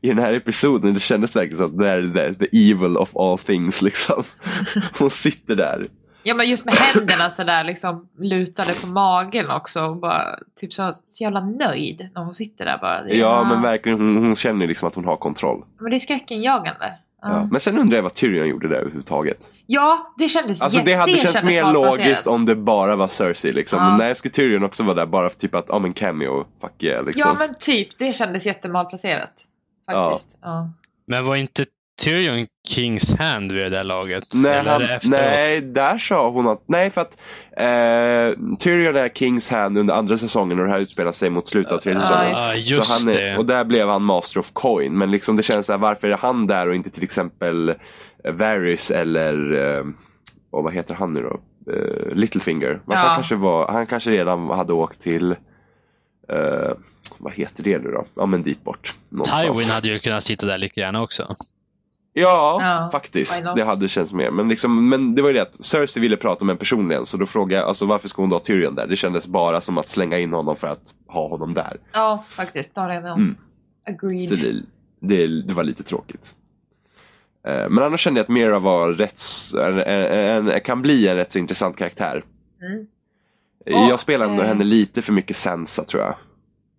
[0.00, 3.38] i den här episoden, det kändes verkligen som att det är the evil of all
[3.38, 4.22] things liksom.
[4.98, 5.86] Hon sitter där.
[6.26, 9.84] Ja, men just med händerna sådär liksom lutade på magen också.
[9.84, 13.02] Och bara typ så, så jävla nöjd när hon sitter där bara.
[13.02, 15.64] Det Ja men verkligen, hon, hon känner liksom att hon har kontroll.
[15.78, 16.92] Men det är skräckenjagande.
[17.22, 17.28] Ja.
[17.28, 17.48] Ja.
[17.50, 19.50] Men sen undrar jag vad Tyrion gjorde där överhuvudtaget.
[19.66, 23.52] Ja, det kändes Alltså det hade känts kändes mer logiskt om det bara var Cersei
[23.52, 23.82] liksom.
[23.82, 23.88] Ja.
[23.88, 26.82] Men nej, skulle Tyrion också vara där bara för typ att, ja men cameo, fuck
[26.82, 27.20] yeah liksom.
[27.20, 27.98] Ja, men typ.
[27.98, 29.32] Det kändes jättemalplacerat.
[29.90, 30.36] Faktiskt.
[30.42, 30.70] Ja.
[31.06, 31.66] Men var inte
[32.02, 34.24] Tyrion Kings hand vid det där laget?
[34.34, 37.20] nej, Eller han, nej, där sa hon att, nej för att
[37.56, 41.72] eh, Tyrion är Kings hand under andra säsongen och det här utspelar sig mot slutet
[41.72, 42.28] av tredje säsongen.
[42.56, 43.38] just Ja, Så han är, det.
[43.38, 44.98] och där blev han Master of Coin.
[44.98, 47.68] Men liksom det känns så här, varför är han där och inte till exempel
[48.24, 49.84] eh, Varys eller, eh,
[50.50, 51.40] och vad heter han nu då?
[51.72, 52.80] Eh, Littlefinger.
[52.86, 52.94] Ja.
[52.96, 55.30] han, kanske var, han kanske redan hade åkt till,
[56.28, 56.72] eh,
[57.18, 58.06] vad heter det nu då?
[58.14, 58.94] Ja men dit bort.
[59.08, 59.58] Någonstans.
[59.58, 61.36] Tywin hade ju kunnat sitta där lika gärna också.
[62.20, 63.44] Ja, Ja, faktiskt.
[63.56, 64.30] Det hade känts mer.
[64.30, 67.06] Men, liksom, men det var ju det att Cersei ville prata med en personligen.
[67.06, 68.86] Så då frågade jag, alltså, varför ska hon då ha Tyrion där?
[68.86, 71.76] Det kändes bara som att slänga in honom för att ha honom där.
[71.92, 72.74] ja, faktiskt.
[72.74, 73.20] Det håller jag med om.
[73.20, 73.36] Mm.
[73.88, 74.28] Agreed.
[74.28, 74.62] Det,
[75.26, 76.34] det, det var lite tråkigt.
[77.46, 79.20] Eh, Men annars kände jag att Mira var rätt,
[79.54, 82.24] en, en, en, kan bli en rätt så intressant karaktär.
[82.62, 82.86] Mm.
[83.64, 86.14] jag Och, spelar ändå eh, henne lite för mycket Sansa tror jag.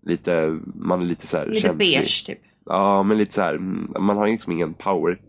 [0.05, 1.77] Lite, man är lite så här Lite känslig.
[1.99, 2.39] beige typ.
[2.65, 5.19] Ja, men lite så här, mm, man har liksom ingen power.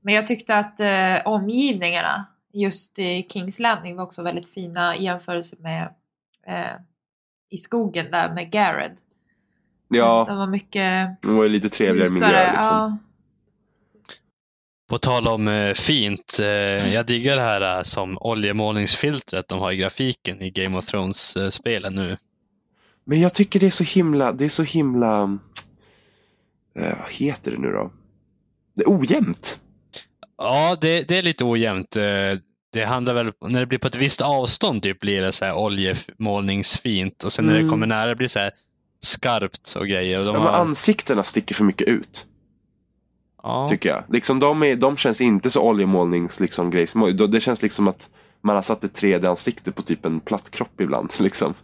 [0.00, 5.04] Men jag tyckte att eh, omgivningarna just i Kings Landing var också väldigt fina i
[5.04, 5.94] jämförelse med
[6.46, 6.80] eh,
[7.50, 8.98] i skogen där med Garrett.
[9.88, 12.28] Ja, De var mycket det var ju lite trevligare miljö.
[12.28, 12.54] Liksom.
[12.64, 12.96] Ja.
[14.88, 16.92] På tal om eh, fint, eh, Mm.
[16.92, 21.94] jag diggar det här eh, som oljemålningsfiltret de har i grafiken i Game of Thrones-spelen
[21.94, 22.16] nu.
[23.04, 25.38] Men jag tycker det är så himla, det är så himla,
[26.74, 27.90] eh, vad heter det nu då?
[28.80, 29.60] Det är ojämnt.
[30.38, 31.96] Ja, det, det är lite ojämnt.
[31.96, 32.02] Eh,
[32.72, 35.54] Det handlar väl, när det blir på ett visst avstånd typ blir det så här
[35.54, 37.64] oljemålningsfint och sen när Mm.
[37.64, 38.50] det kommer nära blir det så här
[39.00, 40.18] skarpt och grejer.
[40.18, 42.26] Och de Ja, men har, ansiktena sticker för mycket ut.
[43.42, 43.68] ja.
[43.70, 44.04] Tycker jag.
[44.08, 46.94] Liksom de, är, de känns inte så oljemålnings liksom, grejs.
[47.30, 48.10] Det känns liksom att
[48.42, 51.12] man har satt ett 3D-ansikte på typ en platt kropp ibland.
[51.20, 51.54] Liksom.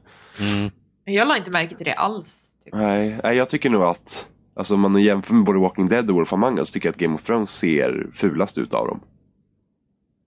[0.41, 0.71] Mm.
[1.05, 2.53] Jag la inte märke till det alls.
[2.65, 2.75] Typ.
[2.75, 4.27] Nej, nej, jag tycker nog att
[4.57, 7.01] Alltså om man jämför med både Walking Dead och Wolf Among Us tycker jag att
[7.01, 9.01] Game of Thrones ser fulast ut av dem.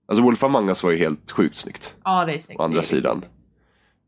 [0.08, 1.94] Alltså Wolf Among Us var ju helt sjukt snyggt.
[2.04, 2.60] Ja, det är snyggt.
[2.60, 3.22] Å andra sidan.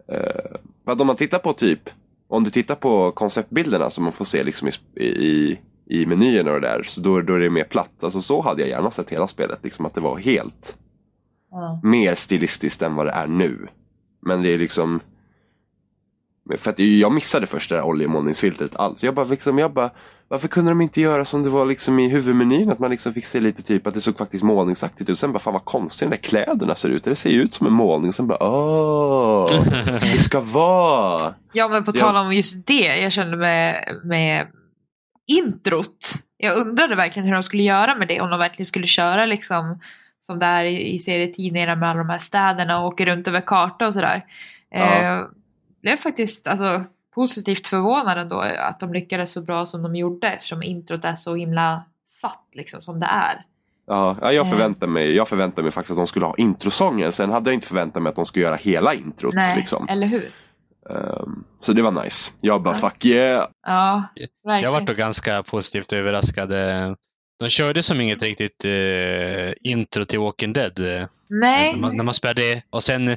[0.09, 1.91] Eh, för att om man tittar på typ
[2.29, 6.61] Om du tittar på konceptbilderna som man får se liksom i, i, i menyerna och
[6.61, 8.05] det där så då, då är det mer platt.
[8.05, 9.59] Alltså så hade jag gärna sett hela spelet.
[9.63, 10.77] Liksom att det var helt
[11.51, 11.81] Ja.
[11.83, 13.67] mer stilistiskt än vad det är nu.
[14.27, 15.01] Men det är liksom
[16.59, 19.05] för att jag missade först det där oljemålningsfiltret alls.
[19.05, 19.90] Jag bara, liksom, jag bara,
[20.28, 22.70] varför kunde de inte göra som det var liksom i huvudmenyn?
[22.70, 25.18] Att man liksom fick se lite typ att det såg faktiskt målningsaktigt ut.
[25.18, 27.05] Sen bara, fan vad konstigt de där kläderna ser ut.
[27.05, 28.12] Det ser ju ut som en målning.
[28.12, 29.64] Sen bara, åh,
[30.00, 31.35] det ska vara.
[31.52, 33.00] ja, men på tal om just det.
[33.02, 34.46] Jag kände med, med
[35.26, 36.12] introt.
[36.37, 38.20] Jag undrade verkligen hur de skulle göra med det.
[38.20, 39.81] Om de verkligen skulle köra liksom
[40.20, 43.40] som det är i, i serietidningarna med alla de här städerna och åker runt över
[43.40, 44.24] karta och sådär.
[44.70, 44.78] Ja.
[44.78, 45.24] Eh,
[45.83, 50.62] blev faktiskt alltså, positivt förvånad ändå att de lyckades så bra som de gjorde eftersom
[50.62, 53.45] introt är så himla satt liksom som det är.
[53.87, 54.51] Ja, ja, jag Eh.
[54.53, 57.12] förväntar mig, jag förväntar mig faktiskt att de skulle ha introsången.
[57.12, 59.35] Sen hade jag inte förväntat mig att de skulle göra hela introt.
[59.35, 59.87] Nej, Liksom.
[59.88, 60.29] eller hur?
[60.90, 62.33] Ehm, så det var nice.
[62.40, 62.88] Jag bara Ja.
[62.90, 63.49] fuck yeah.
[63.66, 64.73] Ja, Jag verkligen.
[64.73, 66.49] var då ganska positivt överraskad.
[67.38, 70.79] De körde som inget riktigt eh, intro till Walking Dead.
[71.29, 73.16] Nej, När man, när man spelade och sen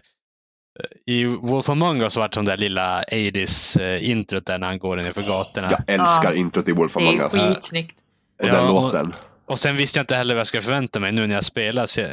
[1.05, 4.79] i Wolf Among Us var det som där lilla 80s eh, introt där när han
[4.79, 5.67] går ner för gatorna.
[5.71, 6.35] Jag älskar Ja.
[6.35, 7.33] introt i Wolf det Among är Us.
[7.33, 7.99] skitsnyggt.
[8.41, 9.13] Och Ja, den och- låten.
[9.45, 11.85] Och sen visste jag inte heller vad jag ska förvänta mig nu när jag spelar.
[11.85, 12.09] Så jag,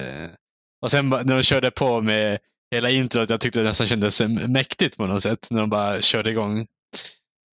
[0.83, 2.39] och sen när de körde på med
[2.75, 6.31] hela introt, jag tyckte det nästan kändes mäktigt på något sätt när de bara körde
[6.31, 6.67] igång.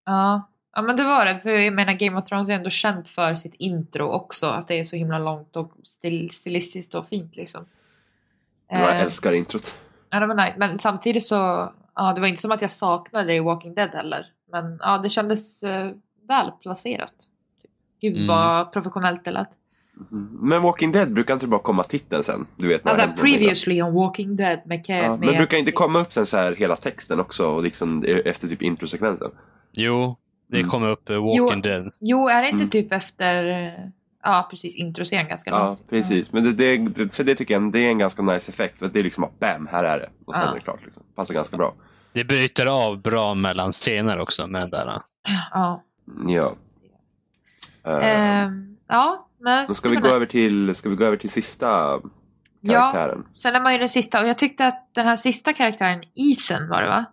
[0.06, 0.50] Ja.
[0.76, 1.40] ja, men det var det.
[1.40, 4.46] För jag menar Game of Thrones är ändå känt för sitt intro också.
[4.46, 7.66] Att det är så himla långt och stil, stilistiskt och fint liksom.
[8.68, 9.76] Jag Eh, älskar introt.
[10.16, 10.55] Ja, det var nice.
[10.57, 13.90] Men samtidigt så, ja, det var inte som att jag saknade det i Walking Dead
[13.90, 14.26] heller.
[14.52, 15.90] Men ja, det kändes eh,
[16.29, 17.12] väl placerat.
[18.00, 18.26] Gud Mm.
[18.29, 19.48] vad professionellt det lät.
[20.11, 20.38] Mhm.
[20.42, 22.46] Men Walking Dead brukar inte bara komma titeln sen?
[22.57, 25.98] Du vet, Alltså previously on Walking Dead med, Ke- Ja, med men brukar inte komma
[26.00, 29.31] upp sen så här hela texten också och liksom efter typ introsekvensen?
[29.72, 30.16] Jo,
[30.48, 30.68] det Mm.
[30.68, 31.92] kommer upp eh, Walking Dead.
[32.00, 32.70] Jo, är det inte Mm.
[32.70, 33.88] typ efter, eh,
[34.26, 35.90] ja precis, introscen ganska Ja, långt?
[35.90, 36.32] precis.
[36.32, 38.78] Men det, det, det, för det tycker jag det är en ganska nice effekt.
[38.78, 40.08] För att det är liksom att bam, här är det.
[40.24, 40.50] Och sen Ja.
[40.50, 40.80] är det klart.
[40.84, 41.02] Liksom.
[41.14, 41.74] Passar ganska bra.
[42.12, 45.02] Det bryter av bra mellan scener också med den där.
[45.52, 45.82] Ja.
[46.28, 46.54] Ja.
[47.88, 50.14] Uh, Ehm, ja, men då ska vi, gå nice.
[50.16, 51.66] över till, ska vi gå över till sista
[52.60, 53.26] Ja, karaktären?
[53.34, 56.68] sen är man ju den sista och jag tyckte att den här sista karaktären, Ethan
[56.68, 57.04] var det va?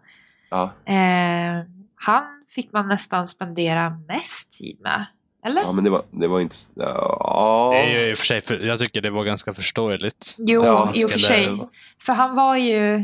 [0.49, 0.63] Ja.
[0.93, 1.63] Eh,
[1.95, 5.05] han fick man nästan spendera mest tid med.
[5.45, 5.61] Eller?
[5.61, 6.55] ja, men det var, det var inte...
[6.75, 7.71] Ja.
[7.73, 10.35] Det är ju i och för sig, för, jag tycker det var ganska förståeligt.
[10.37, 11.27] Jo, Ja, i och för eller-
[11.57, 11.67] sig.
[11.99, 13.03] För han var ju,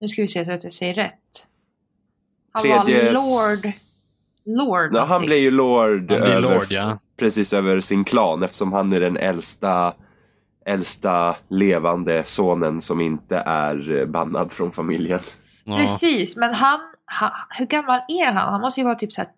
[0.00, 1.14] nu ska vi se så att jag säger rätt.
[2.52, 3.72] Han Tredje- var Lord...
[4.44, 5.26] Lord Ja, han någonting.
[5.26, 6.98] blev ju Lord, Han blir över, Lord, ja.
[7.16, 9.94] precis över sin klan eftersom han är den äldsta,
[10.66, 15.20] äldsta levande sonen som inte är bannad från familjen.
[15.64, 15.78] ja.
[15.78, 18.52] Precis, men han, han, hur gammal är han?
[18.52, 19.30] Han måste ju vara typ så här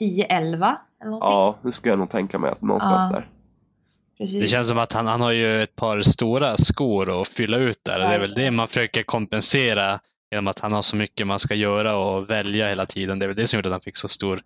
[0.00, 0.76] 10-11 eller någonting.
[1.02, 3.18] Ja, nu ska jag nog tänka mig att någonstans Ja.
[3.18, 3.28] där.
[4.18, 4.40] Precis.
[4.40, 7.78] Det känns som att han, han har ju ett par stora skor att fylla ut
[7.84, 7.98] där.
[7.98, 11.54] Det är väl det man försöker kompensera genom att han har så mycket man ska
[11.54, 13.18] göra och välja hela tiden.
[13.18, 14.40] Det är väl det som gjorde att han fick så stor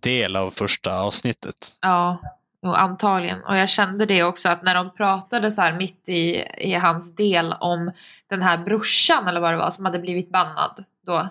[0.00, 1.54] del av första avsnittet.
[1.80, 2.18] Ja,
[2.62, 3.42] jo, antagligen.
[3.44, 7.16] Och jag kände det också att när de pratade så här mitt i, i hans
[7.16, 7.90] del om
[8.28, 11.28] den här brorsan eller vad det var som hade blivit bannad då.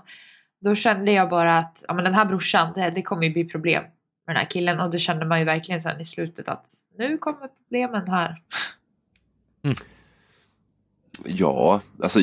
[0.59, 3.45] Då kände jag bara att ja, men den här brorsan, det, det kommer ju bli
[3.45, 3.83] problem
[4.27, 4.79] med den här killen.
[4.79, 6.65] Och det kände man ju verkligen sen i slutet att
[6.97, 8.41] nu kommer problemen här.
[11.25, 12.19] Ja, alltså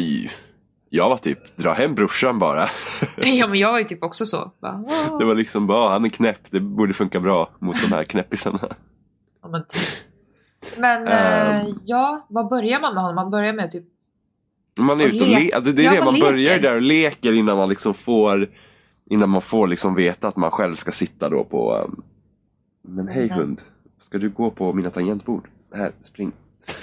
[0.91, 2.69] jag var typ, dra hem brorsan bara.
[3.17, 4.53] ja men jag var ju typ också så.
[4.61, 4.85] Bara.
[5.19, 8.77] Det var liksom bara, han är knäpp, det borde funka bra mot de här knäppisarna.
[9.43, 9.81] Ja, men, typ.
[10.79, 11.79] men eh, Ehm.
[11.85, 13.15] ja, vad börjar man med honom?
[13.15, 13.85] Man börjar med typ
[14.81, 16.63] Man är ute och lek- le- alltså det är Ja, det, man man börjar leker.
[16.63, 18.51] där och leker innan man liksom får
[19.11, 22.03] Innan man får liksom veta att man själv ska sitta då på um,
[22.83, 23.39] Men hej Mm.
[23.39, 23.61] hund,
[24.01, 25.49] ska du gå på mina tangentbord?
[25.75, 26.33] Här, spring.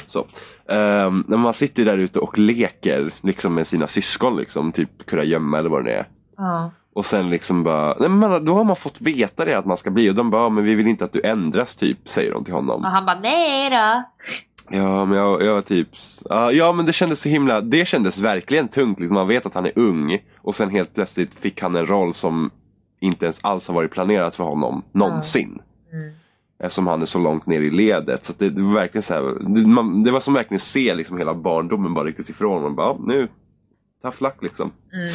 [0.08, 0.26] Så.
[0.68, 5.60] Ehm, när man sitter där ute och leker liksom med sina syskon liksom, typ kurragömma
[5.60, 6.08] eller vad det är.
[6.38, 6.72] ja.
[6.94, 9.90] Och sen liksom bara, nej men då har man fått veta det att man ska
[9.92, 12.54] bli och de bara, men vi vill inte att du ändras typ, säger de till
[12.54, 12.82] honom.
[12.86, 14.04] Och han bara nej då.
[14.70, 15.90] Ja, men jag, jag var typ...
[16.30, 17.62] Ja, ja, men det kändes så himla...
[17.62, 19.00] Det kändes verkligen tungt.
[19.00, 19.16] Liksom.
[19.16, 22.52] Man vet att han är ung och sen helt plötsligt fick han en roll som
[23.00, 25.62] inte ens alls har varit planerat för honom någonsin.
[25.94, 26.14] Mm.
[26.60, 28.26] Eftersom han är så långt ner i ledet.
[28.26, 29.22] Så det, det var verkligen så här,
[29.56, 32.62] det, man, det var som verkligen se liksom hela barndomen bara riktigt ifrån.
[32.62, 33.28] Man bara, nu,
[34.02, 34.72] tough luck liksom.
[34.94, 35.14] Mm.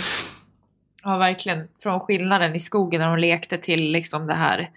[1.02, 1.68] Ja, verkligen.
[1.82, 4.70] Från skillnaden i skogen när de lekte till liksom det här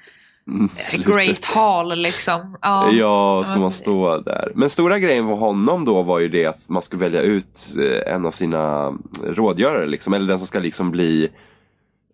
[0.48, 1.14] Mm, eh.
[1.14, 2.58] Great Hall liksom.
[2.62, 2.92] Ja.
[2.92, 4.52] Ja, ska man stå där.
[4.56, 8.14] Men stora grejen för honom då var ju det att man skulle välja ut eh,
[8.14, 9.86] en av sina rådgörare.
[9.86, 11.30] Liksom, eller den som ska liksom bli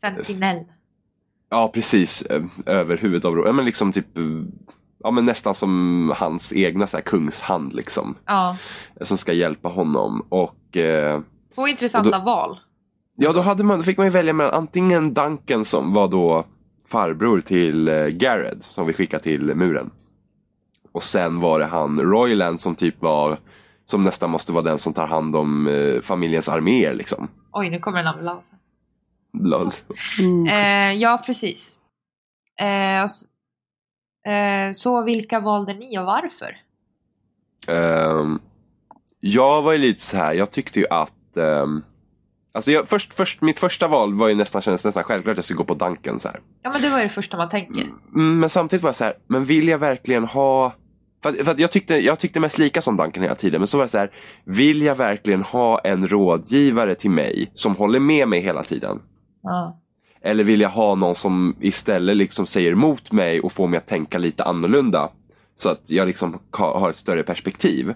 [0.01, 0.63] Sentinell.
[1.49, 2.21] Ja, precis.
[2.21, 3.49] eh, Över huvudavrådet.
[3.49, 4.23] Ja, men liksom typ eh,
[5.03, 8.15] Ja men nästan som hans egna så här, kungshand liksom.
[8.25, 8.57] Ja.
[9.01, 10.25] Som ska hjälpa honom.
[10.29, 11.21] Och eh,
[11.55, 12.57] Två intressanta Och val.
[13.15, 16.45] ja då, hade man, då fick man ju välja mellan antingen Duncan som var då
[16.89, 19.89] farbror till eh, Garrett som vi skickade till muren.
[20.91, 23.37] Och sen var det han Royland som typ var
[23.85, 27.27] som nästan måste vara den som tar hand om eh, familjens arméer liksom.
[27.51, 28.43] Oj, nu kommer en ambulans.
[29.33, 29.71] Lol.
[30.51, 31.75] Eh, ja, precis.
[32.59, 33.03] Eh,
[34.33, 36.57] eh, så vilka valde ni och varför?
[37.67, 38.39] Ehm,
[39.19, 41.83] jag var ju lite så här, jag tyckte ju att ehm,
[42.59, 45.45] Alltså jag, först, först, mitt första val var ju nästan, kändes nästan självklart att jag
[45.45, 46.39] skulle gå på Duncan så här.
[46.63, 47.81] Ja, men det var ju det första man tänker.
[48.15, 50.73] Mm, Men samtidigt var jag så här, men vill jag verkligen ha
[51.23, 53.67] för att, för att jag, tyckte, jag tyckte mest lika som Duncan hela tiden, men
[53.67, 54.11] så var det så här,
[54.43, 58.99] vill jag verkligen ha en rådgivare till mig som håller med mig hela tiden?
[59.43, 59.79] Ja.
[60.21, 63.87] Eller vill jag ha någon som istället liksom säger emot mig och får mig att
[63.87, 65.09] tänka lite annorlunda?
[65.55, 67.93] Så att jag liksom har ett större perspektiv.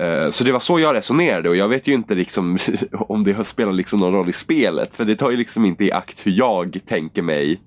[0.00, 2.58] Eh, Så det var så jag resonerade och jag vet ju inte liksom
[2.92, 4.96] om det har spelat liksom någon roll i spelet.
[4.96, 7.60] För det tar ju liksom inte i akt hur jag tänker mig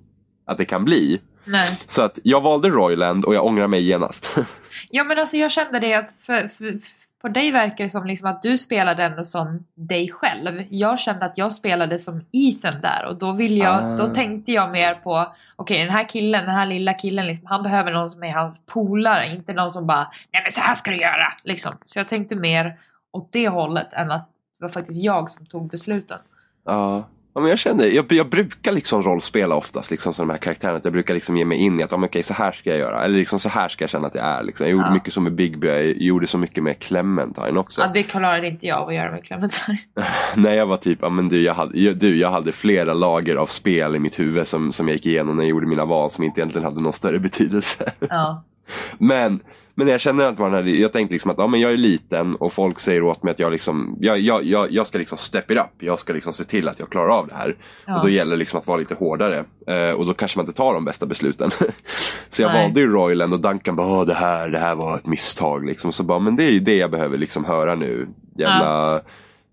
[0.46, 1.20] att det kan bli.
[1.44, 1.78] Nej.
[1.86, 4.36] Så att jag valde Royland och jag ångrar mig genast.
[4.90, 6.80] Ja men alltså jag kände det att för, för,
[7.24, 10.64] på dig verkar det som liksom att du spelade ändå som dig själv.
[10.70, 13.96] Jag kände att jag spelade som Ethan där och då vill jag, Ah.
[13.96, 17.62] då tänkte jag mer på okej den här killen, den här lilla killen liksom, han
[17.62, 20.90] behöver någon som är hans polare, inte någon som bara nej men så här ska
[20.90, 21.72] du göra liksom.
[21.86, 22.78] Så jag tänkte mer
[23.12, 26.18] åt det hållet än att det var faktiskt jag som tog besluten.
[26.64, 27.04] Ja.
[27.36, 30.78] Ja, men jag känner, jag, jag brukar liksom rollspela oftast liksom som de här karaktärerna.
[30.78, 32.78] Att jag brukar liksom ge mig in i att, men okej, så här ska jag
[32.78, 33.04] göra.
[33.04, 34.42] Eller liksom så här ska jag känna att jag är.
[34.42, 34.66] Liksom.
[34.66, 34.94] Jag gjorde Ja.
[34.94, 37.80] mycket så med Bigby, jag gjorde så mycket med Clementine också.
[37.80, 39.78] Ja, det klarade inte jag av att göra med Clementine.
[40.36, 43.36] När jag var typ, ja men du jag, hade, jag- du, jag hade flera lager
[43.36, 46.10] av spel i mitt huvud som, som jag gick igenom när jag gjorde mina val
[46.10, 47.92] som inte egentligen hade någon större betydelse.
[48.08, 48.44] Ja.
[48.98, 49.40] Men,
[49.74, 52.36] men jag känner att man hade, jag tänkte liksom att ja, men jag är liten
[52.36, 55.50] och folk säger åt mig att jag, liksom, jag, jag, jag, jag ska liksom step
[55.50, 55.64] it up.
[55.78, 57.56] Jag ska liksom se till att jag klarar av det här.
[57.86, 57.96] Ja.
[57.96, 59.44] Och då gäller det liksom att vara lite hårdare.
[59.66, 61.50] Eh, och då kanske man inte tar de bästa besluten.
[62.30, 62.62] så jag Nej.
[62.62, 65.66] valde ju Royland och Duncan bara, "Åh, det här, det här var ett misstag.
[65.66, 65.92] Liksom.
[65.92, 68.08] Så bara, men det är ju det jag behöver liksom höra nu.
[68.38, 68.96] Jävla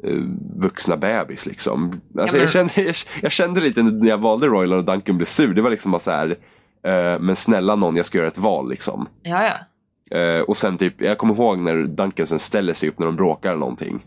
[0.04, 0.16] eh,
[0.56, 2.02] vuxna bebis liksom.
[2.20, 5.26] Alltså, Ja, jag, kände, jag, jag kände lite när jag valde Royland och Duncan blev
[5.28, 5.54] sur.
[5.54, 6.30] Det var liksom bara så här,
[6.86, 9.08] eh, men snälla någon, jag ska göra ett val liksom.
[9.24, 9.54] ja, ja.
[10.12, 13.16] Eh, och sen typ, jag kommer ihåg när Duncan sen ställer sig upp när de
[13.16, 14.06] bråkar eller någonting.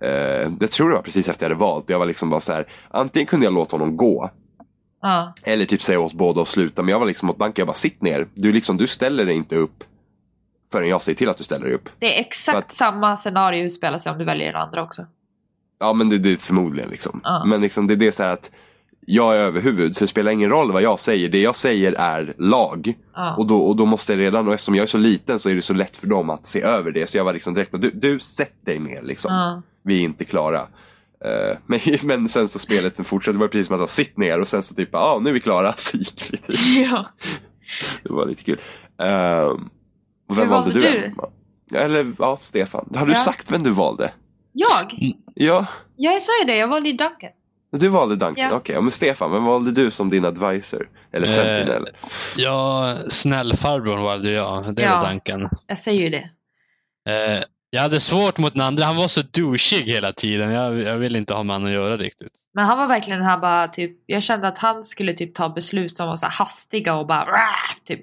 [0.00, 1.90] Eh, det tror jag var precis efter jag hade valt.
[1.90, 4.30] Jag var liksom bara så här, antingen kunde jag låta honom gå.
[5.02, 5.32] ja.
[5.42, 6.82] Eller typ säga åt båda att sluta.
[6.82, 8.26] Men jag var liksom åt Duncan, jag bara sitt ner.
[8.34, 9.84] Du, liksom, du ställer dig inte upp
[10.72, 11.88] förrän jag säger till att du ställer dig upp.
[11.98, 15.06] Det är exakt att- samma scenario utspelar sig om du väljer den andra också.
[15.78, 17.20] Ja men det, det är förmodligen liksom.
[17.24, 17.44] Ja.
[17.44, 18.50] Men liksom, det, det är så att
[19.08, 21.28] jag är överhuvud så det spelar ingen roll vad jag säger.
[21.28, 22.94] Det jag säger är lag.
[23.14, 23.36] Ja.
[23.36, 25.54] Och då, och då måste jag redan, och eftersom jag är så liten så är
[25.54, 27.06] det så lätt för dem att se över det.
[27.06, 29.32] Så jag var liksom direkt du, du sätt dig ner liksom.
[29.34, 29.62] Ja.
[29.82, 30.60] Vi är inte klara.
[31.24, 34.40] Eh, men, men sen så spelet fortsatte, det var precis som att jag sitt ner
[34.40, 35.72] och sen så typ, ja ah, nu är vi klara.
[35.76, 36.56] Så gick vi typ.
[36.90, 37.06] ja.
[38.02, 38.58] Det var lite kul.
[38.98, 39.70] Um,
[40.28, 41.14] vem Hur valde valde du?
[41.70, 41.78] du?
[41.78, 42.92] Eller ja, Stefan.
[42.96, 43.18] Har du Ja.
[43.18, 44.12] sagt vem du valde?
[44.52, 45.14] Jag?
[45.34, 45.66] Ja,
[45.96, 46.56] Ja, jag sa ju det.
[46.56, 47.30] Jag valde ju Duncan.
[47.78, 48.44] Du valde Duncan.
[48.50, 48.56] Ja.
[48.56, 50.88] Okej, ja, men Stefan, vem valde du som din advisor?
[51.12, 51.88] Eller Eh, sentinel?
[52.36, 54.74] Ja, snällfarbrorn valde jag.
[54.74, 55.00] Det Ja.
[55.00, 55.50] var Duncan.
[55.66, 56.30] Jag säger ju det.
[57.10, 58.84] Eh, jag hade svårt mot den andra.
[58.84, 60.50] Han var så douchig hela tiden.
[60.50, 62.32] Jag, jag ville inte ha med honom att göra riktigt.
[62.54, 63.92] Men han var verkligen den här bara typ.
[64.06, 67.76] Jag kände att han skulle typ ta beslut som var så hastiga och bara "Rah!"
[67.84, 68.00] typ.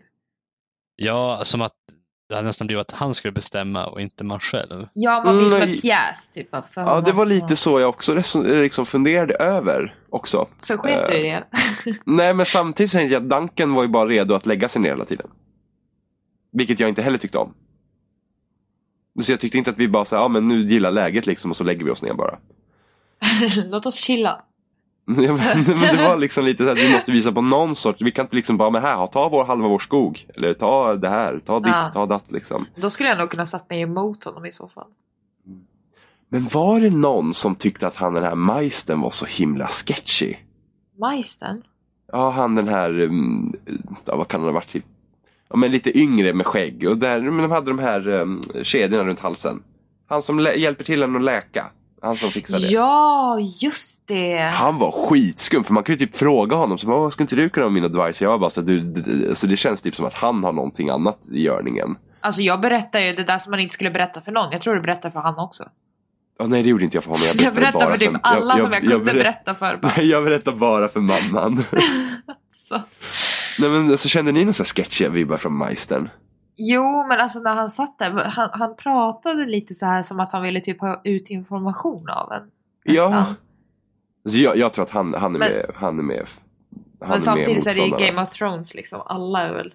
[0.95, 1.72] Ja, som att
[2.30, 4.88] det hade nästan blivit att han skulle bestämma och inte man själv.
[4.93, 6.49] Ja, man blir som Mm, en pjäs typ.
[6.51, 10.47] För Ja, det var lite så jag också reson- liksom funderade över också.
[10.61, 11.43] Så sket du i det.
[12.05, 14.89] Nej, men samtidigt tänkte jag att Duncan var ju bara redo att lägga sig ner
[14.89, 15.28] hela tiden.
[16.51, 17.53] Vilket jag inte heller tyckte om.
[19.21, 21.57] Så jag tyckte inte att vi bara sa, ja men nu gillar läget liksom och
[21.57, 22.38] så lägger vi oss ner bara.
[23.65, 24.41] Låt oss chilla.
[25.18, 28.01] Ja, men, men det var liksom lite så att vi måste visa på någon sorts,
[28.01, 30.26] vi kan inte liksom bara, men här, ta vår halva vår skog.
[30.36, 31.91] Eller ta det här, ta ditt, Ja.
[31.93, 32.66] ta datt liksom.
[32.76, 34.88] Då skulle jag nog kunna satt mig emot honom i så fall.
[36.30, 40.36] Men var det någon som tyckte att han den här majsten var så himla sketchy?
[40.99, 41.62] Majsten?
[42.12, 43.54] Ja, han den här, mm,
[44.06, 44.68] ja, vad kan han ha varit?
[44.68, 44.86] Typ,
[45.49, 46.88] ja, men lite yngre med skägg.
[46.89, 49.64] Och där, men de hade de här um, kedjorna runt halsen.
[50.08, 51.66] Han som hjälper till en att läka.
[52.04, 52.68] Han som fixar det.
[52.68, 54.38] Ja, just det.
[54.38, 57.36] Han var skitskum, för man kan ju typ fråga honom, så, bara, "Åh, ska inte
[57.36, 58.22] du kunna vara min advice?
[58.22, 60.43] Jag var bara så, att du, d- d- så det känns typ som att han
[60.43, 61.95] har någonting annat i görningen.
[62.22, 64.51] Alltså jag berättar ju det där som man inte skulle berätta för någon.
[64.51, 65.64] Jag tror du berättar för han också.
[66.39, 67.24] Ja, nej, det gjorde inte jag för honom.
[67.36, 69.78] Jag Jag berättade bara för typ alla som jag kunde berätt- berätta för.
[69.82, 69.91] Bara.
[69.97, 71.64] Nej, jag berättar bara för mamman.
[72.70, 72.82] Så.
[73.60, 76.10] nej, men alltså, kände ni några sketchiga vibbar från Majsten?
[76.56, 80.32] Jo, men alltså när han satt där, han, han pratade lite så här som att
[80.32, 82.51] han ville typ ha ut information av en.
[82.84, 83.10] Ja.
[83.10, 83.36] nästan.
[84.26, 85.72] Alltså, jag, jag tror att han, han är Men- med.
[85.76, 86.28] Han är med.
[86.99, 88.08] Han Men samtidigt så är det ju.
[88.08, 89.01] Game of Thrones liksom.
[89.06, 89.74] Alla är väl...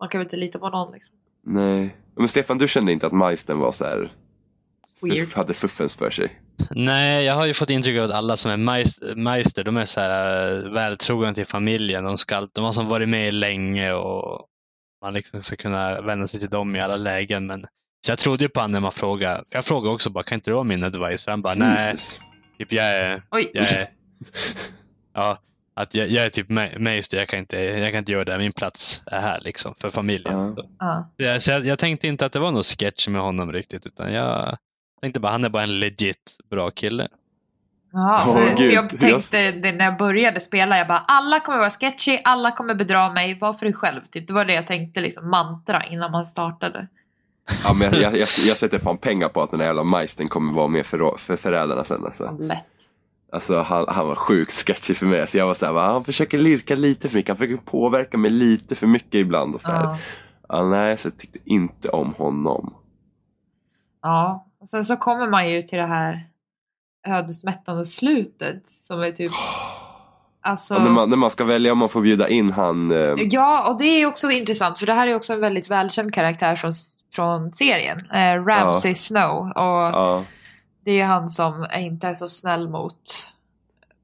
[0.00, 1.14] Man kan väl inte lita på någon liksom.
[1.44, 1.96] Nej.
[2.16, 4.12] Men Stefan, du kände inte att Majsten var så här,
[5.00, 5.34] Weird.
[5.34, 6.40] hade fuffens för sig?
[6.70, 9.84] Nej, jag har ju fått intryck av att alla som är majs- meister, de är
[9.84, 12.04] så här äh, vältrogna till familjen.
[12.04, 14.46] De, ska, de har som varit med länge och
[15.06, 17.46] man liksom ska kunna vända sig till dem i alla lägen.
[17.46, 17.66] Men,
[18.06, 19.44] så jag trodde ju på honom när man frågade.
[19.50, 21.30] Jag frågade också bara, kan inte du vara min advisor?
[21.30, 21.94] Han bara, nej,
[22.58, 23.50] typ, jag är, Oj!
[23.52, 23.90] jag är,
[25.14, 25.40] ja,
[25.74, 28.38] att jag, jag är typ me- meister, jag kan, inte, jag kan inte göra det.
[28.38, 30.54] Min plats är här liksom, för familjen.
[30.56, 31.10] Så- Ja.
[31.18, 33.86] så jag, så jag, jag tänkte inte att det var någon sketch med honom riktigt,
[33.86, 34.56] utan jag
[35.00, 37.08] tänkte bara, han är bara en legit bra kille.
[37.98, 41.70] Ja, Åh, för, jag tänkte det när jag började spela, jag bara alla kommer vara
[41.70, 44.00] sketchy, alla kommer bedra mig, var för dig själv.
[44.10, 44.26] Typ.
[44.26, 46.86] Det var det jag tänkte liksom mantra innan man startade.
[47.64, 50.28] Ja, men jag, jag, jag, jag sätter fan pengar på att den här jävla majsten
[50.28, 52.04] kommer vara med för, för förrädarna sen.
[52.04, 52.36] Alltså.
[52.38, 52.64] Lätt.
[53.32, 55.28] Alltså han, han var sjukt sketchy för mig.
[55.28, 57.28] Så jag var såhär, han försöker lirka lite för mycket.
[57.28, 59.54] Han försöker påverka mig lite för mycket ibland.
[59.54, 59.84] Och så här.
[59.84, 59.98] Ja.
[60.48, 62.74] Ja, nej, så jag tyckte inte om honom.
[64.02, 66.26] ja, och sen så kommer man ju till det här
[67.06, 69.30] ödesmättande slutet som är typ
[70.40, 72.90] Alltså, Ja, när, man, när man ska välja om man får bjuda in han...
[72.90, 76.14] Eh, Ja, och det är också intressant för det här är också en väldigt välkänd
[76.14, 76.72] karaktär från,
[77.14, 78.10] från serien.
[78.10, 79.46] Eh, Ramsay Snow.
[79.46, 80.24] Och ja,
[80.84, 83.32] det är han som inte är så snäll mot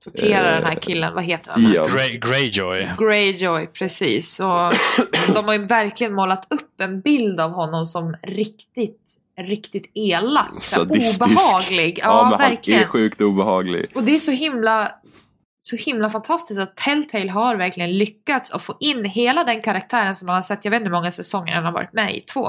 [0.04, 1.14] torterar Eh, den här killen.
[1.14, 1.62] Vad heter han?
[1.94, 2.88] Grey, Greyjoy.
[2.98, 4.40] Greyjoy, precis.
[4.40, 4.58] Och
[5.34, 9.00] de har ju verkligen målat upp en bild av honom som riktigt,
[9.42, 10.62] riktigt elak.
[10.62, 11.22] Sadistisk.
[11.22, 11.98] Obehaglig.
[12.02, 12.78] Ja, Ja, men verkligen.
[12.80, 13.90] han är sjukt obehaglig.
[13.94, 14.94] Och det är så himla
[15.64, 20.26] så himla fantastiskt att Telltale har verkligen lyckats att få in hela den karaktären som
[20.26, 22.48] man har sett, jag vet inte hur många säsonger han har varit med i, två.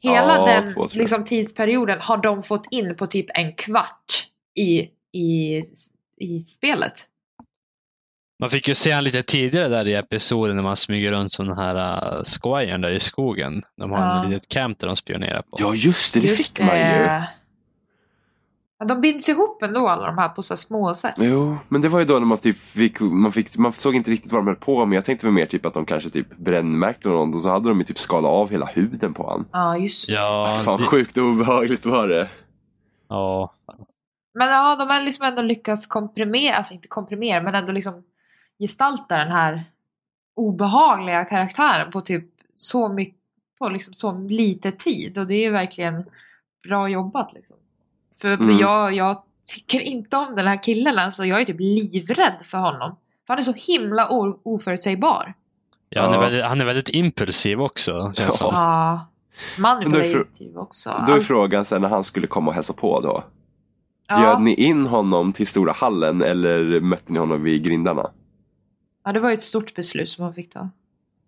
[0.00, 4.78] Hela Ja, den två, liksom, tidsperioden har de fått in på typ en kvart i,
[5.18, 5.62] i,
[6.20, 7.06] i spelet.
[8.40, 11.46] Man fick ju se han lite tidigare där i episoden när man smyger runt som
[11.46, 11.74] den här
[12.18, 13.62] uh, squire där i skogen.
[13.76, 14.24] De har Ja.
[14.24, 15.56] en litet camp där de spionerar på.
[15.60, 16.82] Ja just det, det Just fick man ju.
[16.84, 17.28] det.
[18.78, 21.14] Ja, de binds ihop ändå alla de här på så här små sätt.
[21.18, 24.10] Jo, men det var ju då när man typ fick, man fick, man såg inte
[24.10, 24.96] riktigt vad de höll på med.
[24.96, 27.78] Jag tänkte väl mer typ att de kanske typ brännmärkte någon och så hade de
[27.78, 29.44] ju typ skalat av hela huden på han.
[29.52, 30.14] Ja, just det.
[30.14, 32.28] Ja, Fan det, sjukt obehagligt var det.
[33.08, 33.54] ja,
[34.34, 38.02] Men ja, de har liksom ändå lyckats komprimera, alltså inte komprimera, men ändå liksom
[38.58, 39.64] gestalta den här
[40.36, 42.24] obehagliga karaktären på typ
[42.54, 43.20] så mycket,
[43.58, 45.18] på liksom så lite tid.
[45.18, 46.04] Och det är ju verkligen
[46.68, 47.56] bra jobbat liksom.
[48.20, 48.58] För Mm.
[48.58, 51.24] jag, jag tycker inte om den här killen alltså.
[51.24, 52.96] Jag är typ livrädd för honom.
[53.26, 54.08] För han är så himla
[54.42, 55.34] oförutsägbar.
[55.88, 56.20] ja, han, är Ja.
[56.20, 58.12] väldigt, han är väldigt impulsiv också.
[58.16, 58.50] Känns som.
[58.54, 59.06] Ja.
[59.58, 61.04] Manipulativ också.
[61.06, 63.24] Då är frågan sen när han skulle komma och hälsa på då.
[64.08, 64.18] ja.
[64.20, 68.10] Bjöd ni in honom till stora hallen eller mötte ni honom vid grindarna?
[69.04, 70.68] Ja, det var ju ett stort beslut som han fick ta.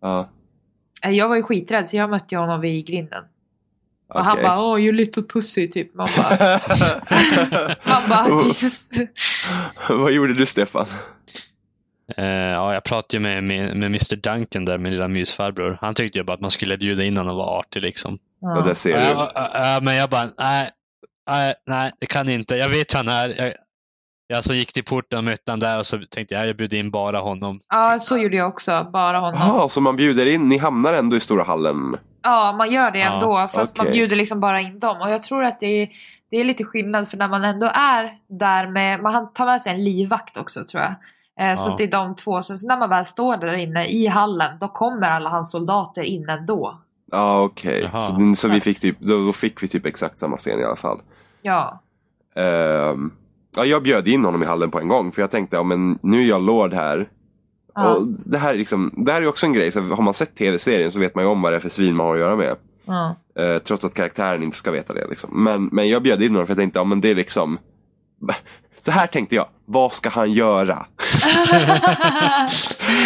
[0.01, 0.29] Ja,
[1.03, 3.25] Jag var ju skiträdd så jag mötte honom vid grinden.
[4.09, 4.45] Och han okej.
[4.45, 5.95] bara oh you little pussy typ.
[5.95, 6.61] Man bara,
[7.87, 8.89] man bara Och- Jesus.
[9.89, 10.87] Vad gjorde du Stefan?
[12.17, 15.79] Eh, ja, jag pratade ju med, med, med Mr Duncan där, min lilla mysfarbror.
[15.81, 18.19] Han tyckte ju bara att man skulle bjuda in honom och vara artig liksom.
[18.41, 19.13] Ja, där ser Ja, du.
[19.15, 20.71] ja, ja, men jag bara, nej,
[21.31, 22.57] nej, nej, det kan inte.
[22.57, 23.29] Jag vet hur han är.
[23.29, 23.55] Jag,
[24.27, 26.77] jag så gick till porten och mötte honom där och så tänkte jag, jag bjuder
[26.79, 27.61] in bara honom.
[27.69, 28.87] Ja, så gjorde jag också.
[28.93, 29.41] Bara honom.
[29.41, 31.97] Jaha, så man bjuder in, ni hamnar ändå i stora hallen?
[32.23, 33.49] Ja, man gör det Ja, ändå.
[33.53, 33.99] fast man okej.
[33.99, 34.97] bjuder liksom bara in dem.
[35.01, 35.89] Och jag tror att det är,
[36.31, 39.73] det är lite skillnad för när man ändå är där med, man tar med sig
[39.75, 40.95] en livvakt också tror jag.
[41.51, 41.73] Eh, Så Ja.
[41.73, 42.43] att det är de två.
[42.43, 46.03] Sen så när man väl står där inne i hallen, då kommer alla hans soldater
[46.03, 46.79] in ändå.
[47.13, 48.03] Ja okej, Jaha.
[48.03, 50.77] så, så vi fick typ, då, då fick vi typ exakt samma scen i alla
[50.77, 51.01] fall.
[51.43, 51.81] Ja.
[52.35, 53.13] Ehm,
[53.57, 55.99] ja, jag bjöd in honom i hallen på en gång för jag tänkte, ja, men
[56.03, 57.09] nu är jag lord här.
[57.75, 57.95] Ja.
[57.95, 60.37] Och det här är liksom, det här är också en grej, så har man sett
[60.37, 62.37] tv-serien så vet man ju om vad det är för svin man har att göra
[62.37, 62.57] med.
[62.85, 63.17] ja.
[63.43, 65.07] Eh, trots att karaktären inte ska veta det.
[65.11, 65.45] Liksom.
[65.45, 67.59] Men, men jag bjöd in honom för jag tänkte, ja men det är liksom
[68.83, 70.87] Så här tänkte jag, vad ska han göra?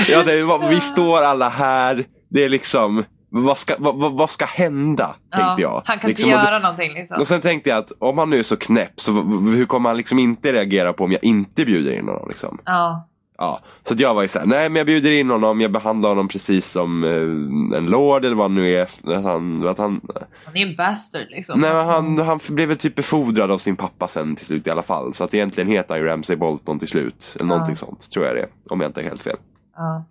[0.09, 5.15] ja, det, vi står alla här, det är liksom vad ska, vad, vad- ska hända?
[5.33, 5.83] Tänkte jag.
[5.85, 7.17] Han kan liksom, inte och göra någonting liksom.
[7.21, 9.97] Och sen tänkte jag att om han nu är så knäpp så hur kommer han
[9.97, 12.29] liksom inte reagera på om jag inte bjuder in honom?
[12.29, 12.59] Liksom?
[12.65, 13.07] Ja.
[13.43, 16.29] Ja, så jag var ju såhär, nej men jag bjuder in honom, jag behandlar honom
[16.29, 18.83] precis som eh, en lord eller vad han nu är.
[18.83, 20.01] Att han, att han,
[20.45, 21.61] Han är en bastard liksom.
[21.61, 24.71] nej men han, han blev väl typ befordrad av sin pappa sen till slut i
[24.71, 25.15] alla fall.
[25.15, 27.33] Så att egentligen heter han ju Ramsay Bolton till slut.
[27.35, 27.49] Eller Ja.
[27.49, 28.49] någonting sånt, tror jag det.
[28.71, 29.37] Om jag inte är helt fel.
[29.81, 30.05] Ja.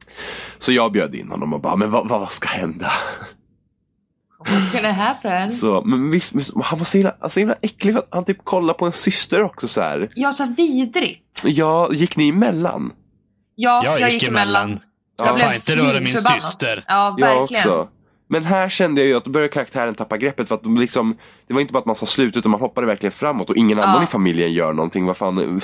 [0.58, 2.92] Så jag bjöd in honom och bara, men vad, vad ska hända?
[4.46, 5.52] What's gonna happen?
[5.52, 8.46] Så, men visst, visst, han var så himla, alltså, himla äcklig för att han typ
[8.46, 10.12] kollade på en syster också så här.
[10.16, 11.42] Ja, så vidrigt.
[11.46, 12.92] Ja, gick ni emellan?
[13.56, 14.80] Ja, jag, gick emellan.
[15.18, 16.52] Ja, Jag blev röra min svinförbannad.
[16.54, 16.86] syster.
[16.88, 17.62] Ja, Jag verkligen.
[17.64, 17.90] också.
[18.28, 21.18] Men här kände jag ju att då började karaktären tappa greppet för att de liksom,
[21.48, 23.78] det var inte bara att man sa slut utan man hoppade verkligen framåt och ingen
[23.78, 23.84] Ja.
[23.84, 25.06] annan i familjen gör någonting.
[25.06, 25.62] Vad fan,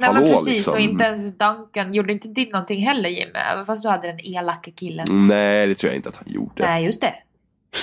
[0.00, 0.74] Nej men hallå, precis, liksom.
[0.74, 3.38] och inte ens Duncan gjorde inte din någonting heller Jimmy.
[3.52, 5.06] Även fast du hade den elaka killen.
[5.26, 6.62] nej det tror jag inte att han gjorde.
[6.62, 7.14] Nej, just det.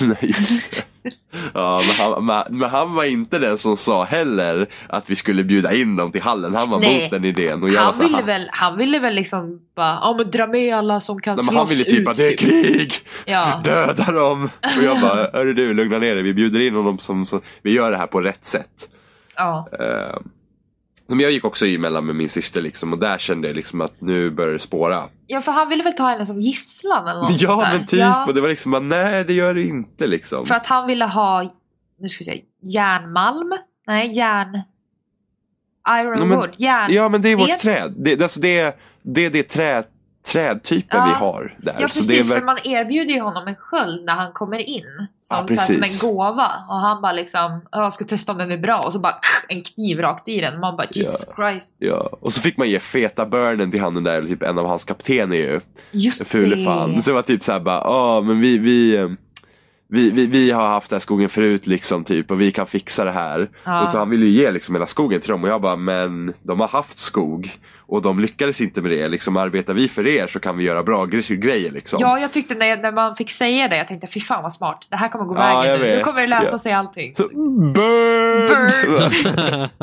[0.00, 1.12] Nej, just det.
[1.54, 5.44] Ja, men han, men, men han var inte den som sa heller att vi skulle
[5.44, 6.54] bjuda in dem till hallen.
[6.54, 7.02] Han var Nej.
[7.02, 7.62] mot den idén.
[7.62, 10.74] Och jag Han här, ville, väl, han ville väl liksom bara, ja men dra med
[10.76, 12.92] alla som kan Nej, men slåss han ville typ att det är krig!
[13.26, 13.60] Ja.
[13.64, 14.50] Döda dem!
[14.78, 16.24] Och jag bara, hörru du, lugna ner dig.
[16.24, 18.88] Vi bjuder in honom som, som vi gör det här på rätt sätt.
[19.36, 19.68] ja.
[19.72, 20.16] Eh,
[21.08, 24.00] Men jag gick också emellan med min syster liksom och där kände jag liksom att
[24.00, 25.04] nu börjar det spåra.
[25.26, 28.26] Ja, för han ville väl ta henne som gisslan eller något Ja men typ Ja,
[28.26, 30.46] och det var liksom bara, nej det gör det inte liksom.
[30.46, 31.42] För att han ville ha,
[31.98, 33.52] nu ska vi se, järnmalm?
[33.86, 34.62] Nej, järn...
[36.00, 36.92] Iron Ja, järn...
[36.92, 37.94] Ja men det är vårt Vet- träd.
[37.96, 39.82] Det, alltså, det, är, det är det trä,
[40.26, 41.04] trädtypen Ja.
[41.06, 41.76] vi har där.
[41.80, 44.32] Ja Så det är precis, verk- för man erbjuder ju honom en sköld när han
[44.32, 44.82] kommer in.
[45.22, 46.02] Som, Ja, som precis.
[46.02, 46.50] en gåva.
[46.68, 48.78] Och han bara liksom, "Ja, jag ska testa om den är bra.
[48.78, 49.14] Och så bara
[49.48, 50.60] en kniv rakt i den.
[50.60, 51.74] Man bara Jesus Christ.
[51.78, 54.66] Ja, och så fick man ge feta burnen till han den där, typ en av
[54.66, 55.60] hans kaptener ju.
[55.90, 56.64] Just Fule det.
[56.64, 57.02] fan.
[57.02, 59.08] Så det var typ såhär bara, ja men vi, vi, eh,
[59.90, 63.04] vi, vi, vi har haft den här skogen förut liksom typ och vi kan fixa
[63.04, 63.48] det här.
[63.64, 63.82] Ja.
[63.82, 66.34] Och så han ville ju ge liksom hela skogen till dem och jag bara, men
[66.42, 67.50] de har haft skog
[67.88, 69.08] och de lyckades inte med det.
[69.08, 71.98] Liksom arbetar vi för er så kan vi göra bra gre- grejer liksom.
[72.02, 74.86] Ja, jag tyckte när, när man fick säga det, jag tänkte fy fan vad smart.
[74.90, 75.96] Det här kommer gå Ja, vägen nu.
[75.96, 76.58] Nu kommer det lösa Ja.
[76.58, 77.14] sig allting.
[77.18, 77.72] Burn!
[77.72, 79.68] Burn!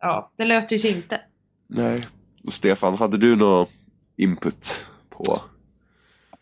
[0.00, 1.20] Ja, det löste ju sig inte.
[1.68, 2.06] Nej.
[2.50, 3.66] Stefan, hade du någon
[4.16, 5.42] input på?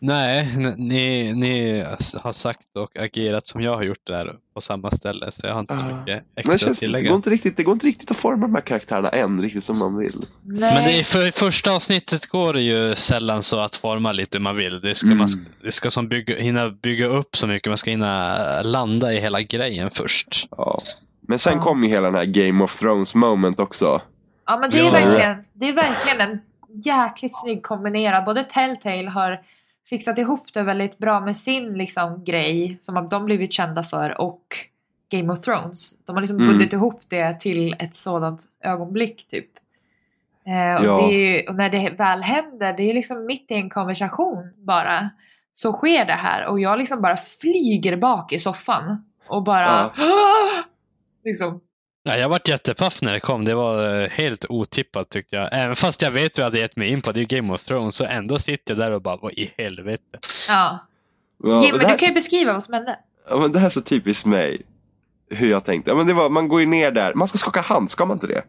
[0.03, 0.47] Nej,
[0.77, 1.83] ni, ni
[2.23, 5.31] har sagt och agerat som jag har gjort där på samma ställe.
[5.31, 5.83] Så jag har inte Ah.
[5.97, 7.09] mycket det, extra att känns, det, tillägga.
[7.09, 9.77] går inte riktigt, det går inte riktigt att forma de här karaktärerna än riktigt som
[9.77, 10.25] man vill.
[10.43, 10.73] Nej.
[10.75, 14.43] Men det för, i första avsnittet går det ju sällan så att forma lite hur
[14.43, 14.81] man vill.
[14.81, 15.17] Det ska, Mm.
[15.17, 15.29] man,
[15.63, 17.69] det ska som bygga, hinna bygga upp så mycket.
[17.69, 20.27] Man ska hinna landa i hela grejen först.
[20.51, 20.83] Ja.
[21.21, 21.63] Men sen Ja.
[21.63, 24.01] kom ju hela den här Game of Thrones moment också.
[24.45, 24.91] Ja men det är, Ja.
[24.91, 26.39] verkligen, det är verkligen en
[26.83, 28.25] jäkligt snygg kombinerad.
[28.25, 29.41] Både Telltale har
[29.91, 34.43] fixat ihop det väldigt bra med sin liksom, grej som de blivit kända för och
[35.09, 36.05] Game of Thrones.
[36.05, 36.47] De har liksom Mm.
[36.49, 39.49] bundit ihop det till ett sådant ögonblick typ.
[40.45, 41.11] Eh, och, Ja.
[41.11, 45.09] ju, och när det väl händer, det är liksom mitt i en konversation bara.
[45.53, 49.05] Så sker det här och jag liksom bara flyger bak i soffan.
[49.27, 49.91] Och bara...
[51.23, 51.61] liksom,
[52.03, 53.45] Ja, jag varit jättepaff när det kom.
[53.45, 55.49] Det var eh, helt otippat tyckte jag.
[55.51, 57.11] Även fast jag vet vad jag hade gett mig in på.
[57.11, 57.95] Det är ju Game of Thrones.
[57.95, 60.19] Så ändå sitter jag där och bara, vad i helvete.
[60.49, 60.87] ja.
[61.43, 62.99] Ja, Jimmy, det, du kan ju beskriva vad som hände.
[63.29, 64.61] ja, men det här är så typiskt mig.
[65.29, 65.91] Hur jag tänkte.
[65.91, 67.13] Ja, men det var, man går ju ner där.
[67.13, 68.43] Man ska skaka hand, ska man inte det?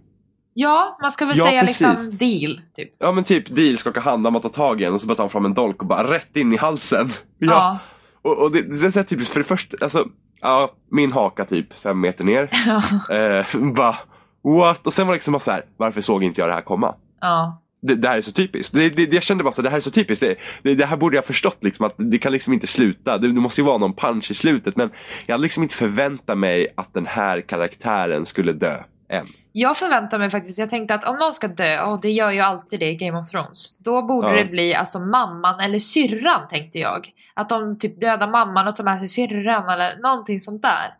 [0.55, 1.81] Ja, man ska väl Ja, säga precis.
[1.81, 2.61] liksom deal.
[2.77, 2.95] Typ.
[2.99, 5.23] Ja men typ deal, skaka hand, man tar tag i en och så bara tar
[5.23, 7.09] han fram en dolk och bara rätt in i halsen.
[7.39, 7.79] Ja.
[8.23, 10.09] Och, och det, det är så typiskt, för det första, alltså,
[10.43, 12.51] ja, min haka typ fem meter ner.
[12.67, 13.15] Ja.
[13.15, 13.97] Eh, bara,
[14.45, 14.87] what?
[14.87, 16.95] Och sen var det liksom bara så här, varför såg inte jag det här komma?
[17.21, 17.59] ja.
[17.85, 18.75] Det, det här är så typiskt.
[18.75, 20.25] Det, det, jag kände bara så det här är så typiskt.
[20.63, 23.19] Det, det, här borde jag förstått liksom att det kan liksom inte sluta.
[23.19, 24.77] Det, det måste ju vara någon punch i slutet.
[24.77, 24.91] Men
[25.27, 28.77] jag hade liksom inte förväntat mig att den här karaktären skulle dö
[29.09, 29.27] än.
[29.53, 32.41] Jag förväntar mig faktiskt, jag tänkte att om någon ska dö, och det gör ju
[32.41, 34.37] alltid det i Game of Thrones, då borde Ja.
[34.37, 37.09] det bli alltså mamman eller syrran tänkte jag.
[37.35, 40.95] Att de typ dödar mamman och tar med sig syrran eller någonting sånt där.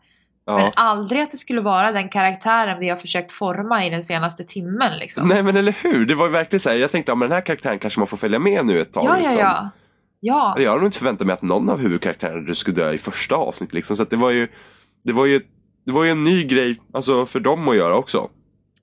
[0.45, 0.71] Men Ja.
[0.75, 4.97] aldrig att det skulle vara den karaktären vi har försökt forma i den senaste timmen
[4.97, 5.27] liksom.
[5.27, 6.75] Nej men eller hur, det var ju verkligen så här.
[6.75, 9.05] Jag tänkte, ja men den här karaktären kanske man får följa med nu ett tag.
[9.05, 9.39] ja, ja, liksom.
[9.39, 9.69] ja.
[10.25, 13.35] Ja, Jag hade nog inte förväntat mig att någon av huvudkaraktärerna skulle dö i första
[13.35, 13.73] avsnittet.
[13.73, 13.95] Liksom.
[13.95, 14.47] Så att det var ju
[15.03, 15.41] det var ju,
[15.85, 18.29] det var ju en ny grej alltså, för dem att göra också.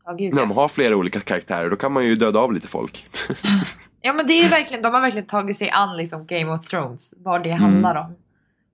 [0.05, 2.69] Ja, gud, När de har flera olika karaktärer då kan man ju döda av lite
[2.69, 3.09] folk.
[4.01, 7.15] ja men det är verkligen, de har verkligen tagit sig an liksom Game of Thrones,
[7.17, 7.63] vad det Mm.
[7.63, 8.15] handlar om.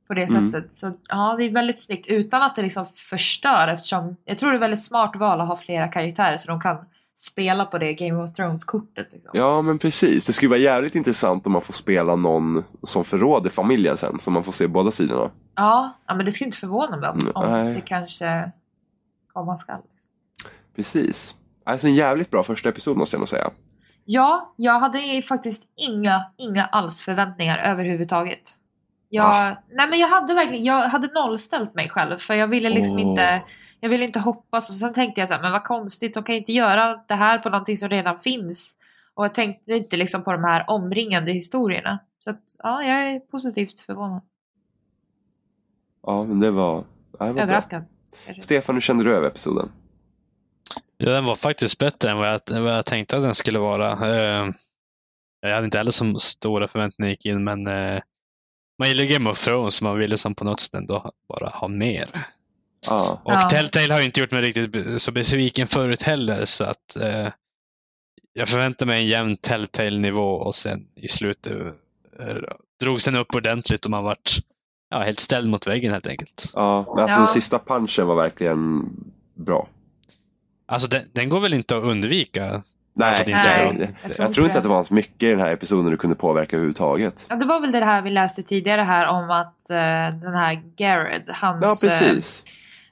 [0.09, 0.53] På det Mm.
[0.53, 0.77] sättet.
[0.77, 4.57] Så ja, det är väldigt snyggt utan att det liksom förstör eftersom jag tror det
[4.57, 6.77] är väldigt smart val att ha flera karaktärer så de kan
[7.19, 9.09] spela på det Game of Thrones-kortet.
[9.13, 9.31] Liksom.
[9.33, 13.51] Ja men precis, det skulle vara jävligt intressant om man får spela någon som förråder
[13.51, 14.21] familjen sen.
[14.21, 15.31] Så man får se båda sidorna.
[15.55, 18.51] Ja, ja, men det skulle inte förvåna mig om, om det kanske
[19.33, 19.81] komma skall.
[20.77, 21.35] Precis.
[21.65, 23.51] Alltså en jävligt bra första episod måste jag nog säga.
[24.05, 28.41] Ja, jag hade ju faktiskt inga, inga alls förväntningar överhuvudtaget.
[29.09, 29.57] Jag, Ah.
[29.71, 33.01] nej men jag hade verkligen, jag hade nollställt mig själv för jag ville liksom Åh.
[33.03, 33.43] inte
[33.81, 36.35] Jag ville inte hoppas och sen tänkte jag så här, men vad konstigt, de kan
[36.35, 38.77] inte göra det här på någonting som redan finns.
[39.15, 41.99] Och jag tänkte inte liksom på de här omringande historierna.
[42.19, 44.21] Så att, ja, jag är positivt förvånad.
[46.03, 47.27] Ja men det var, det var.
[47.29, 47.85] Överraskad.
[48.41, 49.73] Stefan, hur kände du över episoden?
[50.99, 53.93] Ja, den var faktiskt bättre än vad jag, vad jag tänkte att den skulle vara.
[53.93, 54.51] Eh,
[55.41, 58.01] Jag hade inte heller så stora förväntningar gick in, men eh,
[58.79, 62.27] man gillar Game of Thrones, man ville som på något sätt ändå bara ha mer.
[62.87, 63.21] Ja.
[63.25, 63.49] Och Ja.
[63.49, 67.29] Telltale har ju inte gjort mig riktigt så besviken förut heller, så att eh,
[68.33, 71.53] jag förväntar mig en jämn Telltale-nivå och sen i slutet
[72.81, 74.39] drogs den upp ordentligt och man vart
[74.91, 76.51] ja, helt ställd mot väggen helt enkelt.
[76.55, 77.19] Ja, men alltså Ja.
[77.19, 78.91] den sista punchen var verkligen
[79.35, 79.69] bra.
[80.67, 82.63] Alltså den, den går väl inte att undvika?
[82.99, 85.41] Nej, det jag, inte är- jag, jag tror inte att det fanns mycket i den
[85.41, 87.27] här episoden du kunde påverka överhuvudtaget.
[87.29, 90.63] Ja, det var väl det här vi läste tidigare här om att eh, den här
[90.77, 91.63] Garrett, hans...
[91.83, 92.43] Ja, eh, precis.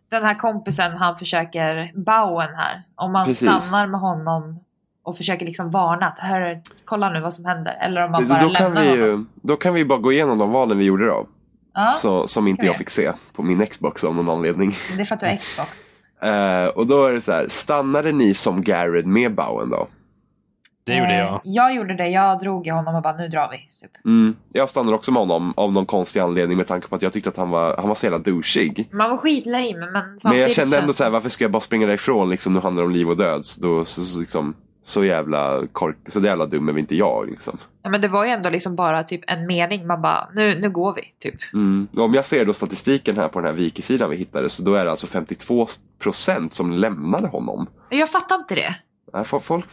[0.08, 3.48] den här kompisen han försöker, Bowen här, om man Precis.
[3.48, 4.60] stannar med honom
[5.02, 7.76] och försöker liksom varna att hör, kolla nu vad som händer.
[7.80, 9.28] Eller om man Så bara då, kan lämnar vi, honom.
[9.34, 11.26] då kan vi bara gå igenom de valen vi gjorde då.
[11.74, 14.72] Ja, Så, som inte jag fick se på min Xbox av någon anledning.
[14.96, 15.68] det är för att du har Xbox.
[16.24, 19.88] Eh, och då är det så här, stannade ni som Garrett med Bowen då?
[20.86, 21.40] Det gjorde Eh, jag.
[21.44, 23.56] Jag gjorde det, jag drog i honom och bara nu drar vi.
[23.56, 24.04] Typ.
[24.04, 27.12] Mm, jag stannade också med honom av någon konstig anledning med tanke på att jag
[27.12, 28.88] tyckte att han var, han var så jävla douchig.
[28.92, 31.86] Man var skitlame men Men jag kände ändå så här, varför ska jag bara springa
[31.86, 33.46] därifrån liksom, nu handlar det om liv och död.
[33.46, 34.54] Så, då, så, så, liksom,
[34.84, 37.58] så jävla kork, så jävla dum är inte jag liksom.
[37.82, 39.86] Ja, men det var ju ändå liksom bara typ en mening.
[39.86, 41.02] Man bara, nu, nu går vi.
[41.18, 41.52] Typ.
[41.52, 41.88] Mm.
[41.96, 44.84] Om jag ser då statistiken här på den här wikisidan vi hittade så då är
[44.84, 47.66] det alltså 52% som lämnade honom.
[47.90, 48.74] Jag fattar inte det.
[49.24, 49.66] Folk, folk,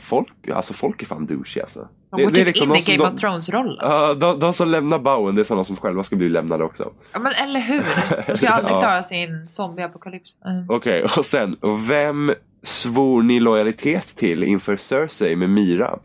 [0.00, 1.88] folk, alltså folk är fan douchey alltså.
[2.10, 3.76] De går typ in de i Game of Thrones-rollen.
[3.80, 6.92] Ja, de, de som lämnar Bowen det är sådana som själva ska bli lämnade också.
[7.12, 7.84] Ja, men eller hur?
[8.26, 10.36] De skulle aldrig klara sin zombieapokalyps.
[10.44, 10.70] Mm.
[10.70, 11.56] Okej, och sen,
[11.88, 12.32] vem
[12.66, 15.98] svor ni lojalitet till inför Cersei med Myra?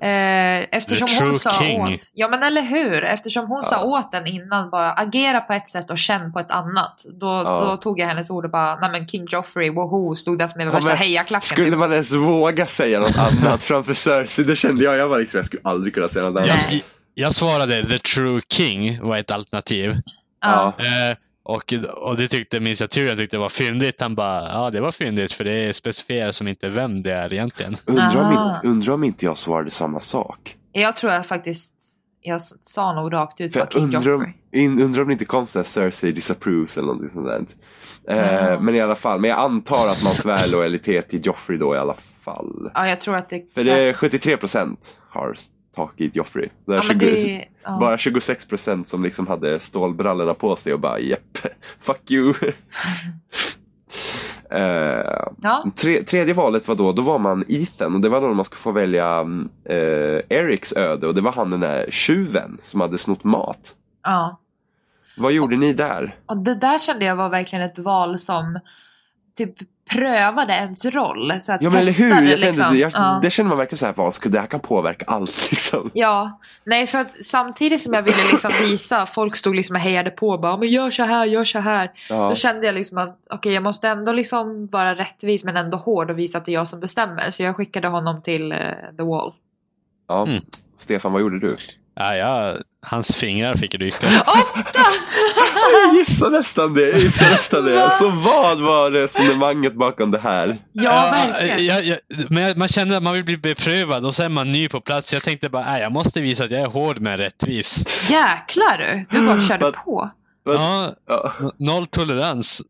[0.00, 1.82] Eh, eftersom hon sa king.
[1.94, 2.10] åt...
[2.12, 3.04] Ja men eller hur?
[3.04, 3.68] Eftersom hon Ja.
[3.68, 7.04] sa åt den innan bara agera på ett sätt och känn på ett annat.
[7.20, 7.64] Då, Ja.
[7.64, 10.60] då tog jag hennes ord och bara, nej men King Joffrey, woho, stod där som
[10.60, 11.46] en Ja, värsta hejaklacken.
[11.46, 11.78] Skulle typ.
[11.78, 14.44] man ens våga säga något annat framför Cersei?
[14.44, 16.64] Det kände jag, jag var liksom, jag skulle aldrig kunna säga något annat.
[16.68, 16.84] Nej.
[17.14, 19.94] Jag, jag svarade The True King var ett alternativ.
[20.40, 20.66] Ja.
[20.78, 21.16] Eh,
[21.48, 24.00] och, och det tyckte minns jag Tyrion tyckte var fyndigt.
[24.00, 27.76] Han bara, ja det var fyndigt för det specificerar som inte vem det är egentligen.
[27.84, 28.22] Undrar
[28.62, 30.56] om, undrar om inte jag svarade samma sak.
[30.72, 31.74] Jag tror jag faktiskt,
[32.20, 34.14] jag sa nog rakt ut vad undrar Joffrey.
[34.14, 37.46] om, in, undrar om det inte kom så här Cersei disapproves eller någonting sånt där.
[38.08, 38.60] Eh, Ja.
[38.60, 41.78] Men i alla fall, men jag antar att man svär lojalitet till Joffrey då i
[41.78, 42.70] alla fall.
[42.74, 43.54] Ja jag tror att det...
[43.54, 44.76] För det är 73%
[45.10, 45.36] har
[45.76, 46.48] tagit Joffrey.
[46.64, 47.78] Ja, men 20, det ja.
[47.80, 51.38] Bara 26% som liksom hade stålbrallorna på sig och bara japp,
[51.80, 52.34] fuck you.
[54.50, 55.64] Eh, ja.
[55.76, 58.58] tre, tredje valet var då, då var man Ethan och det var då man skulle
[58.58, 62.98] få välja mm, eh, Erics öde och det var han den där tjuven som hade
[62.98, 63.74] snott mat.
[64.02, 64.40] ja.
[65.16, 66.16] Vad gjorde ni där?
[66.26, 68.58] Och det där kände jag var verkligen ett val som
[69.36, 69.54] typ
[69.90, 71.32] prövade ens roll.
[71.40, 72.78] Så att Ja men eller hur, jag kände, liksom.
[72.78, 73.20] jag, ja.
[73.22, 75.90] det känner man verkligen så här, vad ska det här kan påverka allt liksom.
[75.94, 80.10] Ja, nej för att samtidigt som jag ville liksom visa, folk stod liksom och hejade
[80.10, 81.90] på och bara men gör så här, gör så här.
[82.08, 82.28] Ja.
[82.28, 86.10] Då kände jag liksom att okej jag måste ändå liksom vara rättvis men ändå hård
[86.10, 87.30] och visa att det är jag som bestämmer.
[87.30, 88.58] Så jag skickade honom till eh,
[88.96, 89.32] The Wall.
[90.08, 90.26] Ja.
[90.26, 90.42] Mm.
[90.76, 91.56] Stefan, vad gjorde du?
[91.98, 92.54] Ja, ja,
[92.86, 94.06] hans fingrar fick ryka.
[94.26, 94.80] Ofta!
[95.84, 97.90] Jag gissar nästan det, jag gissar nästan det.
[97.98, 100.58] Så vad var resonemanget bakom det här?
[100.72, 101.64] ja, verkligen.
[101.66, 101.96] ja, ja,
[102.30, 105.12] men man känner att man vill bli beprövad och så är man ny på plats.
[105.12, 107.84] Jag tänkte bara, nej, jag måste visa att jag är hård men rättvis.
[108.10, 110.10] Jäklar du, du bara körde Vad- på.
[110.44, 112.62] Vad- Ja, Ja, noll tolerans.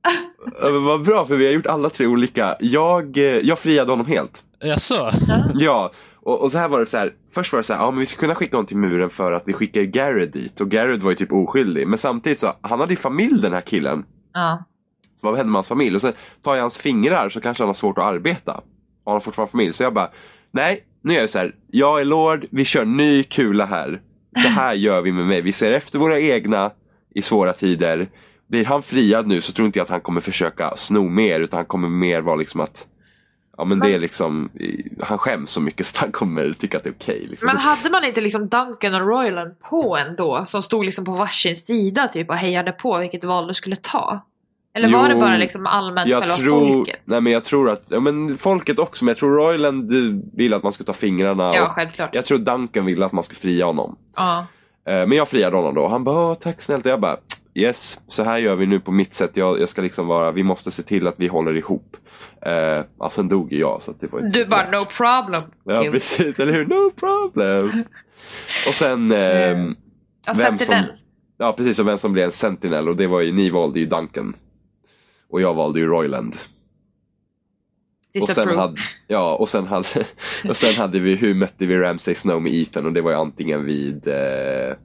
[0.63, 2.57] men vad bra för vi har gjort alla tre olika.
[2.61, 4.43] Jag, eh, jag friade honom helt.
[4.61, 5.11] Jaså?
[5.55, 5.93] Ja,
[6.27, 7.13] och, och så här var det så här.
[7.35, 9.33] Först var det så här, ja men vi ska kunna skicka honom till muren för
[9.33, 10.61] att vi skickar Garrett dit.
[10.61, 11.89] Och Garrett var ju typ oskyldig.
[11.89, 14.05] Men samtidigt så, han hade ju familj den här killen.
[14.33, 14.65] Ja.
[15.21, 15.95] Så vad hände med hans familj?
[15.95, 16.13] Och sen
[16.43, 18.53] tar jag hans fingrar så kanske han har svårt att arbeta.
[18.53, 18.63] Och
[19.05, 19.73] han har fortfarande familj.
[19.73, 20.11] Så jag bara,
[20.51, 21.55] nej, nu är jag så här.
[21.67, 24.01] Jag är Lord, vi kör ny kula här.
[24.43, 25.41] Så här gör vi med mig.
[25.41, 26.71] Vi ser efter våra egna
[27.15, 28.09] i svåra tider.
[28.49, 31.41] Blir han friad nu så tror inte jag att han kommer försöka sno mer.
[31.41, 32.87] Utan han kommer mer vara liksom att
[33.59, 34.49] Ja men det är liksom,
[35.03, 37.27] han skäms så mycket så han kommer tycka att det är okej.
[37.31, 37.47] liksom.
[37.47, 40.45] Men hade man inte liksom Duncan och Royland på ändå?
[40.49, 44.21] Som stod liksom på varsin sida typ och hejade på vilket val du skulle ta?
[44.75, 47.01] Eller var Jo, det bara liksom allmänt jag själva tror, folket?
[47.05, 49.99] nej men jag tror att, ja men folket också, men jag tror Royland eh,
[50.37, 51.55] vill att man ska ta fingrarna.
[51.55, 52.11] Ja, självklart.
[52.15, 53.97] jag tror Duncan ville att man skulle fria honom.
[54.17, 54.39] Ja.
[54.87, 55.89] Eh, Men jag friade honom då.
[55.89, 56.85] Han bara, "Åh, tack snällt.
[56.85, 57.17] Och jag bara,
[57.57, 59.37] yes, så här gör vi nu på mitt sätt.
[59.37, 61.97] Jag, jag ska liksom vara, vi måste se till att vi håller ihop.
[62.47, 65.41] Uh, ja, sen dog ju jag så det var Du bara no problem.
[65.65, 65.93] Ja, Kim.
[65.93, 66.67] precis, eller hur?
[66.67, 67.85] No problem.
[68.69, 69.75] och sen, ehm,
[70.27, 70.85] Ja, vem som-
[71.39, 72.89] ja precis, och vem som blev en sentinel.
[72.89, 74.35] Och det var ju, ni valde ju Duncan.
[75.31, 76.37] Och jag valde ju Royland.
[78.21, 78.77] Och sen, hade,
[79.07, 80.07] ja, och, sen hade,
[80.49, 83.17] och sen hade vi hur mötte vi Ramsay Snow med Ethan och det var ju
[83.17, 84.77] antingen vid eh,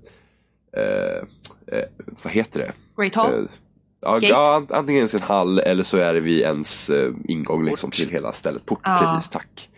[0.77, 1.85] eh, eh,
[2.23, 2.71] vad heter det?
[3.01, 3.33] Great Hall.
[3.33, 3.49] Eh,
[4.01, 7.91] ja, ja, ant- antingen en hall eller så är det vid ens eh, ingång liksom,
[7.91, 8.65] till hela stället.
[8.65, 8.97] Port, Ja.
[9.01, 9.69] precis, tack.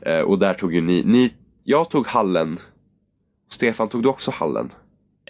[0.00, 1.34] Eh, och där tog ju ni, ni,
[1.64, 2.58] jag tog hallen.
[3.50, 4.72] Stefan, tog du också hallen?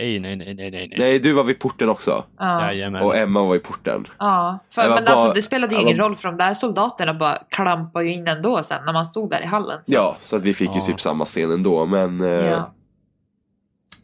[0.01, 0.95] Nej, nej, nej, nej, nej.
[0.99, 2.25] Nej, du var vid porten också.
[2.39, 2.61] Ja.
[2.73, 3.03] Jajamän.
[3.03, 4.07] Och Emma var i porten.
[4.19, 6.29] Ja, för, Det var men bara- alltså det spelade ju det ingen var- roll för
[6.29, 9.79] de där soldaterna bara klampade ju in ändå sen när man stod där i hallen.
[9.85, 10.87] Så Ja, att- så att vi fick ju Ja.
[10.87, 11.87] typ samma scen ändå.
[11.87, 12.73] Men eh, ja.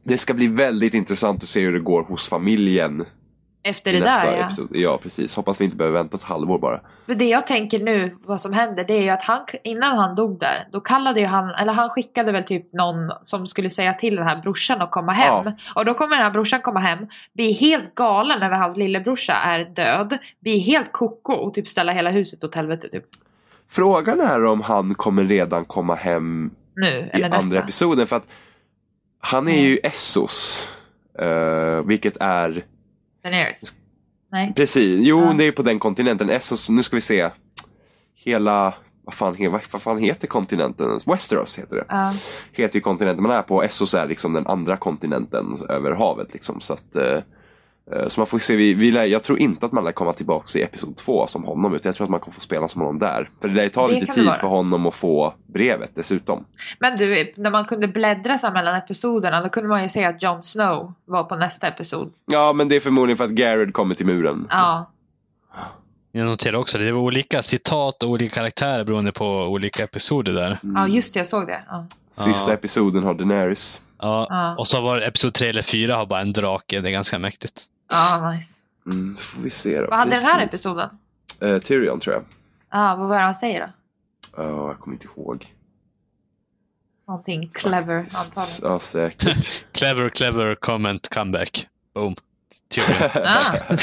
[0.02, 3.04] Det ska bli väldigt intressant att se hur det går hos familjen
[3.62, 4.46] Efter i det där ja.
[4.46, 4.68] episod.
[4.72, 5.34] Ja, precis.
[5.34, 6.80] Hoppas vi inte behöver vänta ett halvår bara.
[7.06, 10.14] För det jag tänker nu, vad som händer, det är ju att han, innan han
[10.14, 13.94] dog där, då kallade ju han, eller han skickade väl typ någon som skulle säga
[13.94, 15.44] till den här brorsan att komma hem.
[15.44, 15.52] Ja.
[15.74, 19.64] Och då kommer den här brorsan komma hem, bli helt galen över hans lillebrorsa är
[19.64, 23.04] död, bli helt koko och typ ställa hela huset åt helvete typ.
[23.68, 27.58] Frågan är om han kommer redan komma hem Nu, i eller andra nästa.
[27.58, 28.06] episoden.
[28.06, 28.26] För att
[29.24, 30.68] han är ju Essos.
[31.18, 32.66] eh, vilket är
[33.22, 33.74] Daenerys.
[34.32, 34.52] Nej.
[34.56, 35.34] Precis, jo Ja.
[35.38, 36.30] det är på den kontinenten.
[36.30, 37.30] Essos, nu ska vi se.
[38.14, 40.98] Hela, vad fan, vad, vad fan heter kontinenten?
[41.06, 41.84] Westeros heter det.
[41.88, 42.14] Ja.
[42.52, 43.62] Heter ju kontinenten man är på.
[43.62, 46.32] Essos är liksom den andra kontinenten över havet.
[46.32, 46.60] Liksom.
[46.60, 47.18] Så, att, eh,
[48.08, 50.58] så man får se, vi, vi lär, jag tror inte att man lär komma tillbaka
[50.58, 51.74] i episod två som honom.
[51.74, 53.30] Utan jag tror att man kommer få spela som honom där.
[53.40, 56.44] För det lär ju ta Det lite tid för honom att få brevet dessutom.
[56.78, 60.22] Men du, när man kunde bläddra så mellan episoderna, då kunde man ju se att
[60.22, 62.12] Jon Snow var på nästa episod.
[62.26, 64.46] Ja men det är förmodligen för att Garrett kommer till muren.
[64.50, 64.90] Ja.
[66.12, 66.84] Jag noterar också det.
[66.84, 70.58] Det var olika citat och olika karaktärer beroende på olika episoder där.
[70.62, 71.62] Ja, just det, jag såg det.
[71.68, 71.86] Ja.
[72.10, 72.54] Sista Ja.
[72.54, 73.80] episoden har Daenerys.
[73.98, 74.26] Ja.
[74.30, 74.56] Ja.
[74.58, 76.80] Och så var det episod 3 eller 4 har bara en drake.
[76.80, 77.64] Det är ganska mäktigt.
[77.92, 78.52] Ja, nice.
[78.86, 79.86] Mm, får vi se då.
[79.90, 80.88] Vad hade den här episoden?
[81.40, 82.22] Eh, Tyrion tror jag.
[82.70, 83.72] Ja, vad var det han säger då?
[84.42, 85.54] Ja, jag kommer inte ihåg.
[87.08, 88.72] Någonting clever antagligen.
[88.72, 89.54] Ja, säkert.
[89.72, 91.66] Clever, clever comment comeback.
[91.94, 92.14] Boom.
[92.68, 93.10] Tyrion.
[93.24, 93.56] Ah.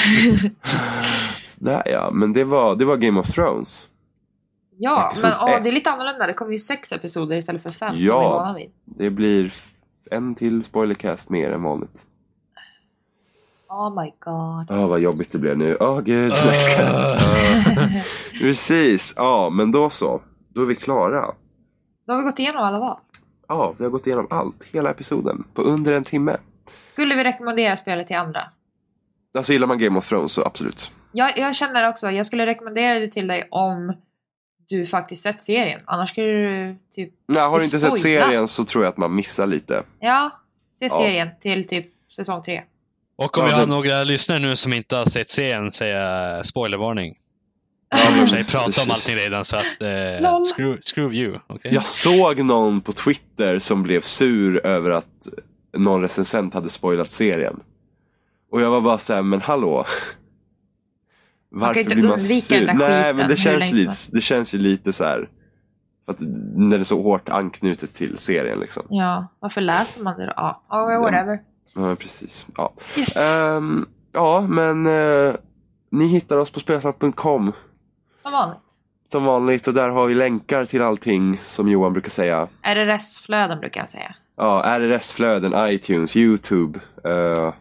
[1.62, 3.89] Nej, ja, men det var, det var Game of Thrones.
[4.78, 5.64] ja, Episod men ett.
[5.64, 6.28] det är lite annorlunda.
[6.28, 8.12] Det kommer ju sex episoder istället för fem Ja.
[8.14, 8.72] som vi är vana vid.
[8.86, 9.53] Det blir
[10.12, 12.05] en till spoilercast mer än vanligt.
[13.70, 14.72] Oh my god.
[14.80, 15.78] Åh, vad jobbigt det blev nu.
[15.80, 16.34] Åh, gud.
[16.45, 17.34] Nej, ska jag-
[17.76, 17.89] Ja,
[18.39, 19.13] Precis.
[19.15, 20.22] Ja, men då så.
[20.53, 21.26] Då är vi klara.
[22.07, 22.97] Då har vi gått igenom alla val.
[23.47, 24.63] Ja, vi har gått igenom allt.
[24.72, 25.43] Hela episoden.
[25.53, 26.38] På under en timme.
[26.93, 28.41] Skulle vi rekommendera spelet till andra?
[29.38, 30.91] Alltså gillar man Game of Thrones så absolut.
[31.11, 33.93] Jag, jag känner också, jag skulle rekommendera det till dig om
[34.70, 35.82] du faktiskt sett serien.
[35.86, 38.26] Annars skulle du typ, Nej, har du inte sett Spoila.
[38.26, 39.84] serien så tror jag att man missar lite.
[39.99, 40.32] ja,
[40.80, 40.89] se Ja.
[40.89, 42.63] serien till typ säsong tre.
[43.20, 45.95] Och om Ja, vi har det- några lyssnare nu som inte har sett serien säger
[46.01, 47.15] jag spoilervarning.
[47.89, 51.39] Ja, Jag men har pratat om allting redan så att eh, screw, screw you.
[51.47, 51.74] okej?
[51.74, 55.28] Jag såg någon på Twitter som blev sur över att
[55.78, 57.59] någon recensent hade spoilat serien.
[58.51, 59.86] Och jag var bara såhär, men hallå?
[61.51, 62.65] Varför inte blir man undvika sur?
[62.65, 65.30] Nej, skiten men det känns, lite, det känns ju lite så här.
[66.07, 66.17] Att
[66.55, 68.84] när det är så hårt anknutet till serien liksom.
[68.89, 70.34] Ja, varför läser man det då?
[70.36, 71.39] Ja, oh, whatever.
[71.76, 72.47] Ja, precis.
[72.57, 73.17] Ja, Yes.
[73.17, 75.34] Ehm, ja men eh,
[75.91, 77.51] ni hittar oss på spelsnack.com
[78.22, 78.57] Som vanligt.
[79.11, 82.47] som vanligt och där har vi länkar till allting som Johan brukar säga.
[82.61, 84.15] RRS-flöden brukar jag säga.
[84.38, 86.80] Ja, RRS-flöden, iTunes, YouTube.
[87.03, 87.53] eh,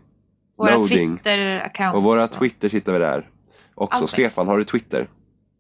[0.59, 1.17] Våra Loading.
[1.19, 1.95] Twitter-accounts.
[1.95, 3.29] och våra Twitter hittar vi där.
[3.75, 4.03] Också.
[4.03, 4.11] Allt.
[4.11, 5.09] Stefan, har du Twitter?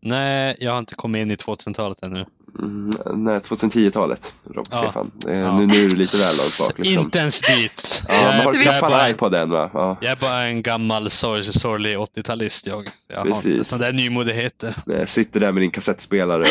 [0.00, 2.24] Nej, jag har inte kommit in i 2000-talet ännu.
[2.58, 4.34] Mm, nej, 2010-talet.
[4.54, 4.76] Rob, Ja.
[4.76, 5.10] Stefan.
[5.14, 5.58] Det, Ja.
[5.58, 6.78] nu, nu är du lite väl långt bak.
[6.78, 7.02] Liksom.
[7.04, 7.72] Inte ens dit.
[8.08, 9.70] Ja, jag, men har jag, skaffat en iPod än va?
[9.74, 12.88] Ja, jag är bara en gammal sorg- sorglig 80-talist jag.
[13.08, 13.68] Jag Precis.
[13.68, 14.74] sådana där nymodigheter.
[14.86, 16.44] Nej, sitter där med din kassettspelare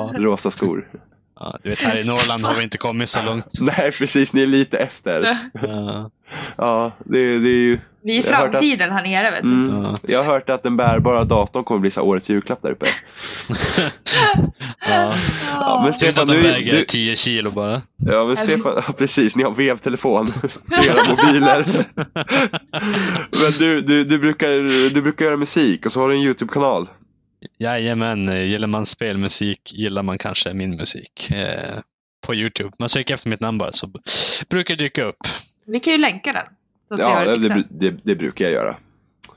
[0.00, 0.88] och rosa skor.
[1.40, 3.44] ja, du vet, här i Norrland har vi inte kommit så långt.
[3.52, 4.32] Nej, precis.
[4.32, 5.38] Ni är lite efter.
[5.62, 6.10] Ja,
[6.56, 7.78] Ja, det, det är ju...
[8.02, 9.48] Vi är Jag har hört att- framtiden här nere vet du.
[9.48, 9.82] Mm.
[9.82, 9.94] Ja.
[10.02, 12.86] Jag har hört att den bärbara datorn kommer bli så årets julklapp där uppe.
[14.88, 15.14] ja.
[15.52, 17.82] Ja, men Stefan, du, väger du, 10 kilo bara.
[17.96, 20.32] ja, men Stefan, ja, precis, ni har vevtelefon
[20.70, 21.86] era mobiler.
[23.30, 24.48] men du, du, du, brukar,
[24.94, 26.88] du brukar göra musik och så har du en YouTube-kanal.
[27.58, 31.30] Jajamän, gillar man spelmusik gillar man kanske min musik.
[31.30, 31.78] Eh,
[32.26, 32.70] på Youtube.
[32.78, 33.90] Man söker efter mitt namn bara så
[34.48, 35.16] brukar det dyka upp.
[35.66, 36.46] Vi kan ju länka den.
[36.98, 38.76] Ja, det, det, det, det, det brukar jag göra.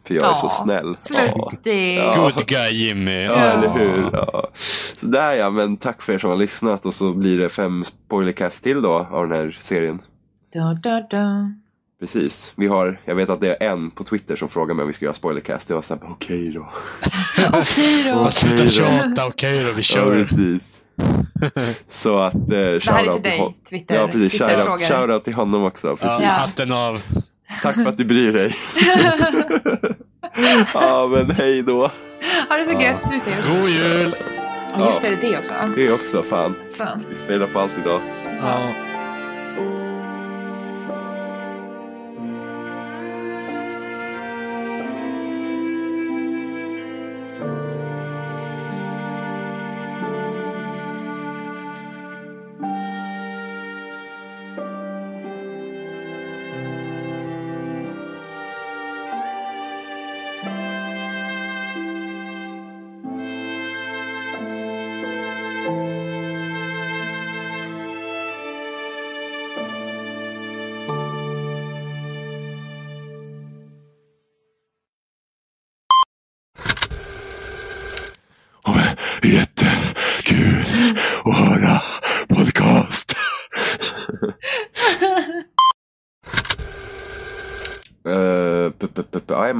[0.08, 0.96] För jag är så Ja, snäll.
[1.00, 1.54] Slut Ja.
[1.64, 1.94] det.
[1.96, 2.32] Ja.
[2.36, 3.24] Good guy Jimmy.
[3.24, 4.10] Ja, eller hur.
[4.14, 4.50] Ja.
[4.96, 7.84] Så där ja, men tack för er som har lyssnat och så blir det fem
[7.86, 10.02] spoilercast till då av den här serien.
[10.54, 11.54] Da, da, da.
[12.00, 12.54] Precis.
[12.56, 14.94] Vi har, jag vet att det är en på Twitter som frågar mig om vi
[14.94, 15.70] ska göra spoilercast.
[15.70, 16.70] Jag var såhär, okej då.
[17.54, 18.30] Okej då.
[18.32, 18.78] Okej
[19.16, 19.24] då.
[19.28, 20.16] Okej då, vi Ja, kör.
[20.16, 20.80] precis.
[21.88, 23.96] Så att, eh, Det här är shoutout till till hon- dig, Twitter.
[23.96, 24.42] Ja, precis.
[24.42, 25.88] Shoutout, shoutout till honom också.
[25.88, 26.22] Ja, Precis.
[26.24, 26.30] Ja.
[26.30, 27.02] hatten av.
[27.62, 28.56] Tack för att du bryr dig.
[30.74, 31.92] ja, men hej då.
[32.50, 32.82] Ha det så Ja.
[32.82, 33.46] gött, vi ses.
[33.48, 34.16] God jul!
[34.78, 34.86] Ja.
[34.86, 35.54] Just det, det är det också.
[35.76, 36.56] Det är också fan.
[36.78, 37.06] Fan.
[37.10, 38.02] Vi failar på allt idag.
[38.42, 38.60] Ja.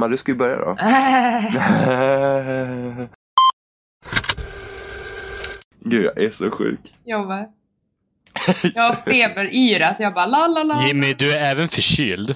[0.04, 0.74] Emma, du ska ju börja då.
[5.84, 6.80] Gud, jag är så sjuk.
[7.04, 7.44] jag bara.
[8.74, 10.86] Jag har feberyra så jag bara la la la.
[10.86, 12.34] Jimmy, du är även förkyld.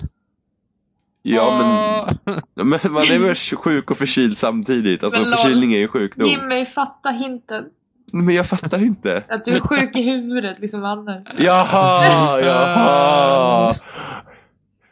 [1.22, 5.04] Ja, men, men man är väl sjuk och förkyld samtidigt.
[5.04, 5.38] Alltså Men lol.
[5.38, 6.28] förkylning är ju sjukdom.
[6.28, 7.64] Jimmy, fatta hinten.
[8.12, 9.24] Men jag fattar inte.
[9.28, 11.24] Att du är sjuk i huvudet liksom Anne.
[11.38, 13.76] Jaha, jaha.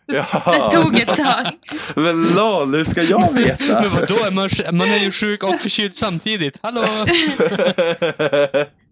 [0.07, 1.47] Det tog ett tag.
[1.95, 3.81] Men lol, hur ska jag veta?
[3.81, 4.15] Men vadå?
[4.15, 6.55] Är man, man är ju sjuk och förkyld samtidigt.
[6.63, 6.85] Hallå?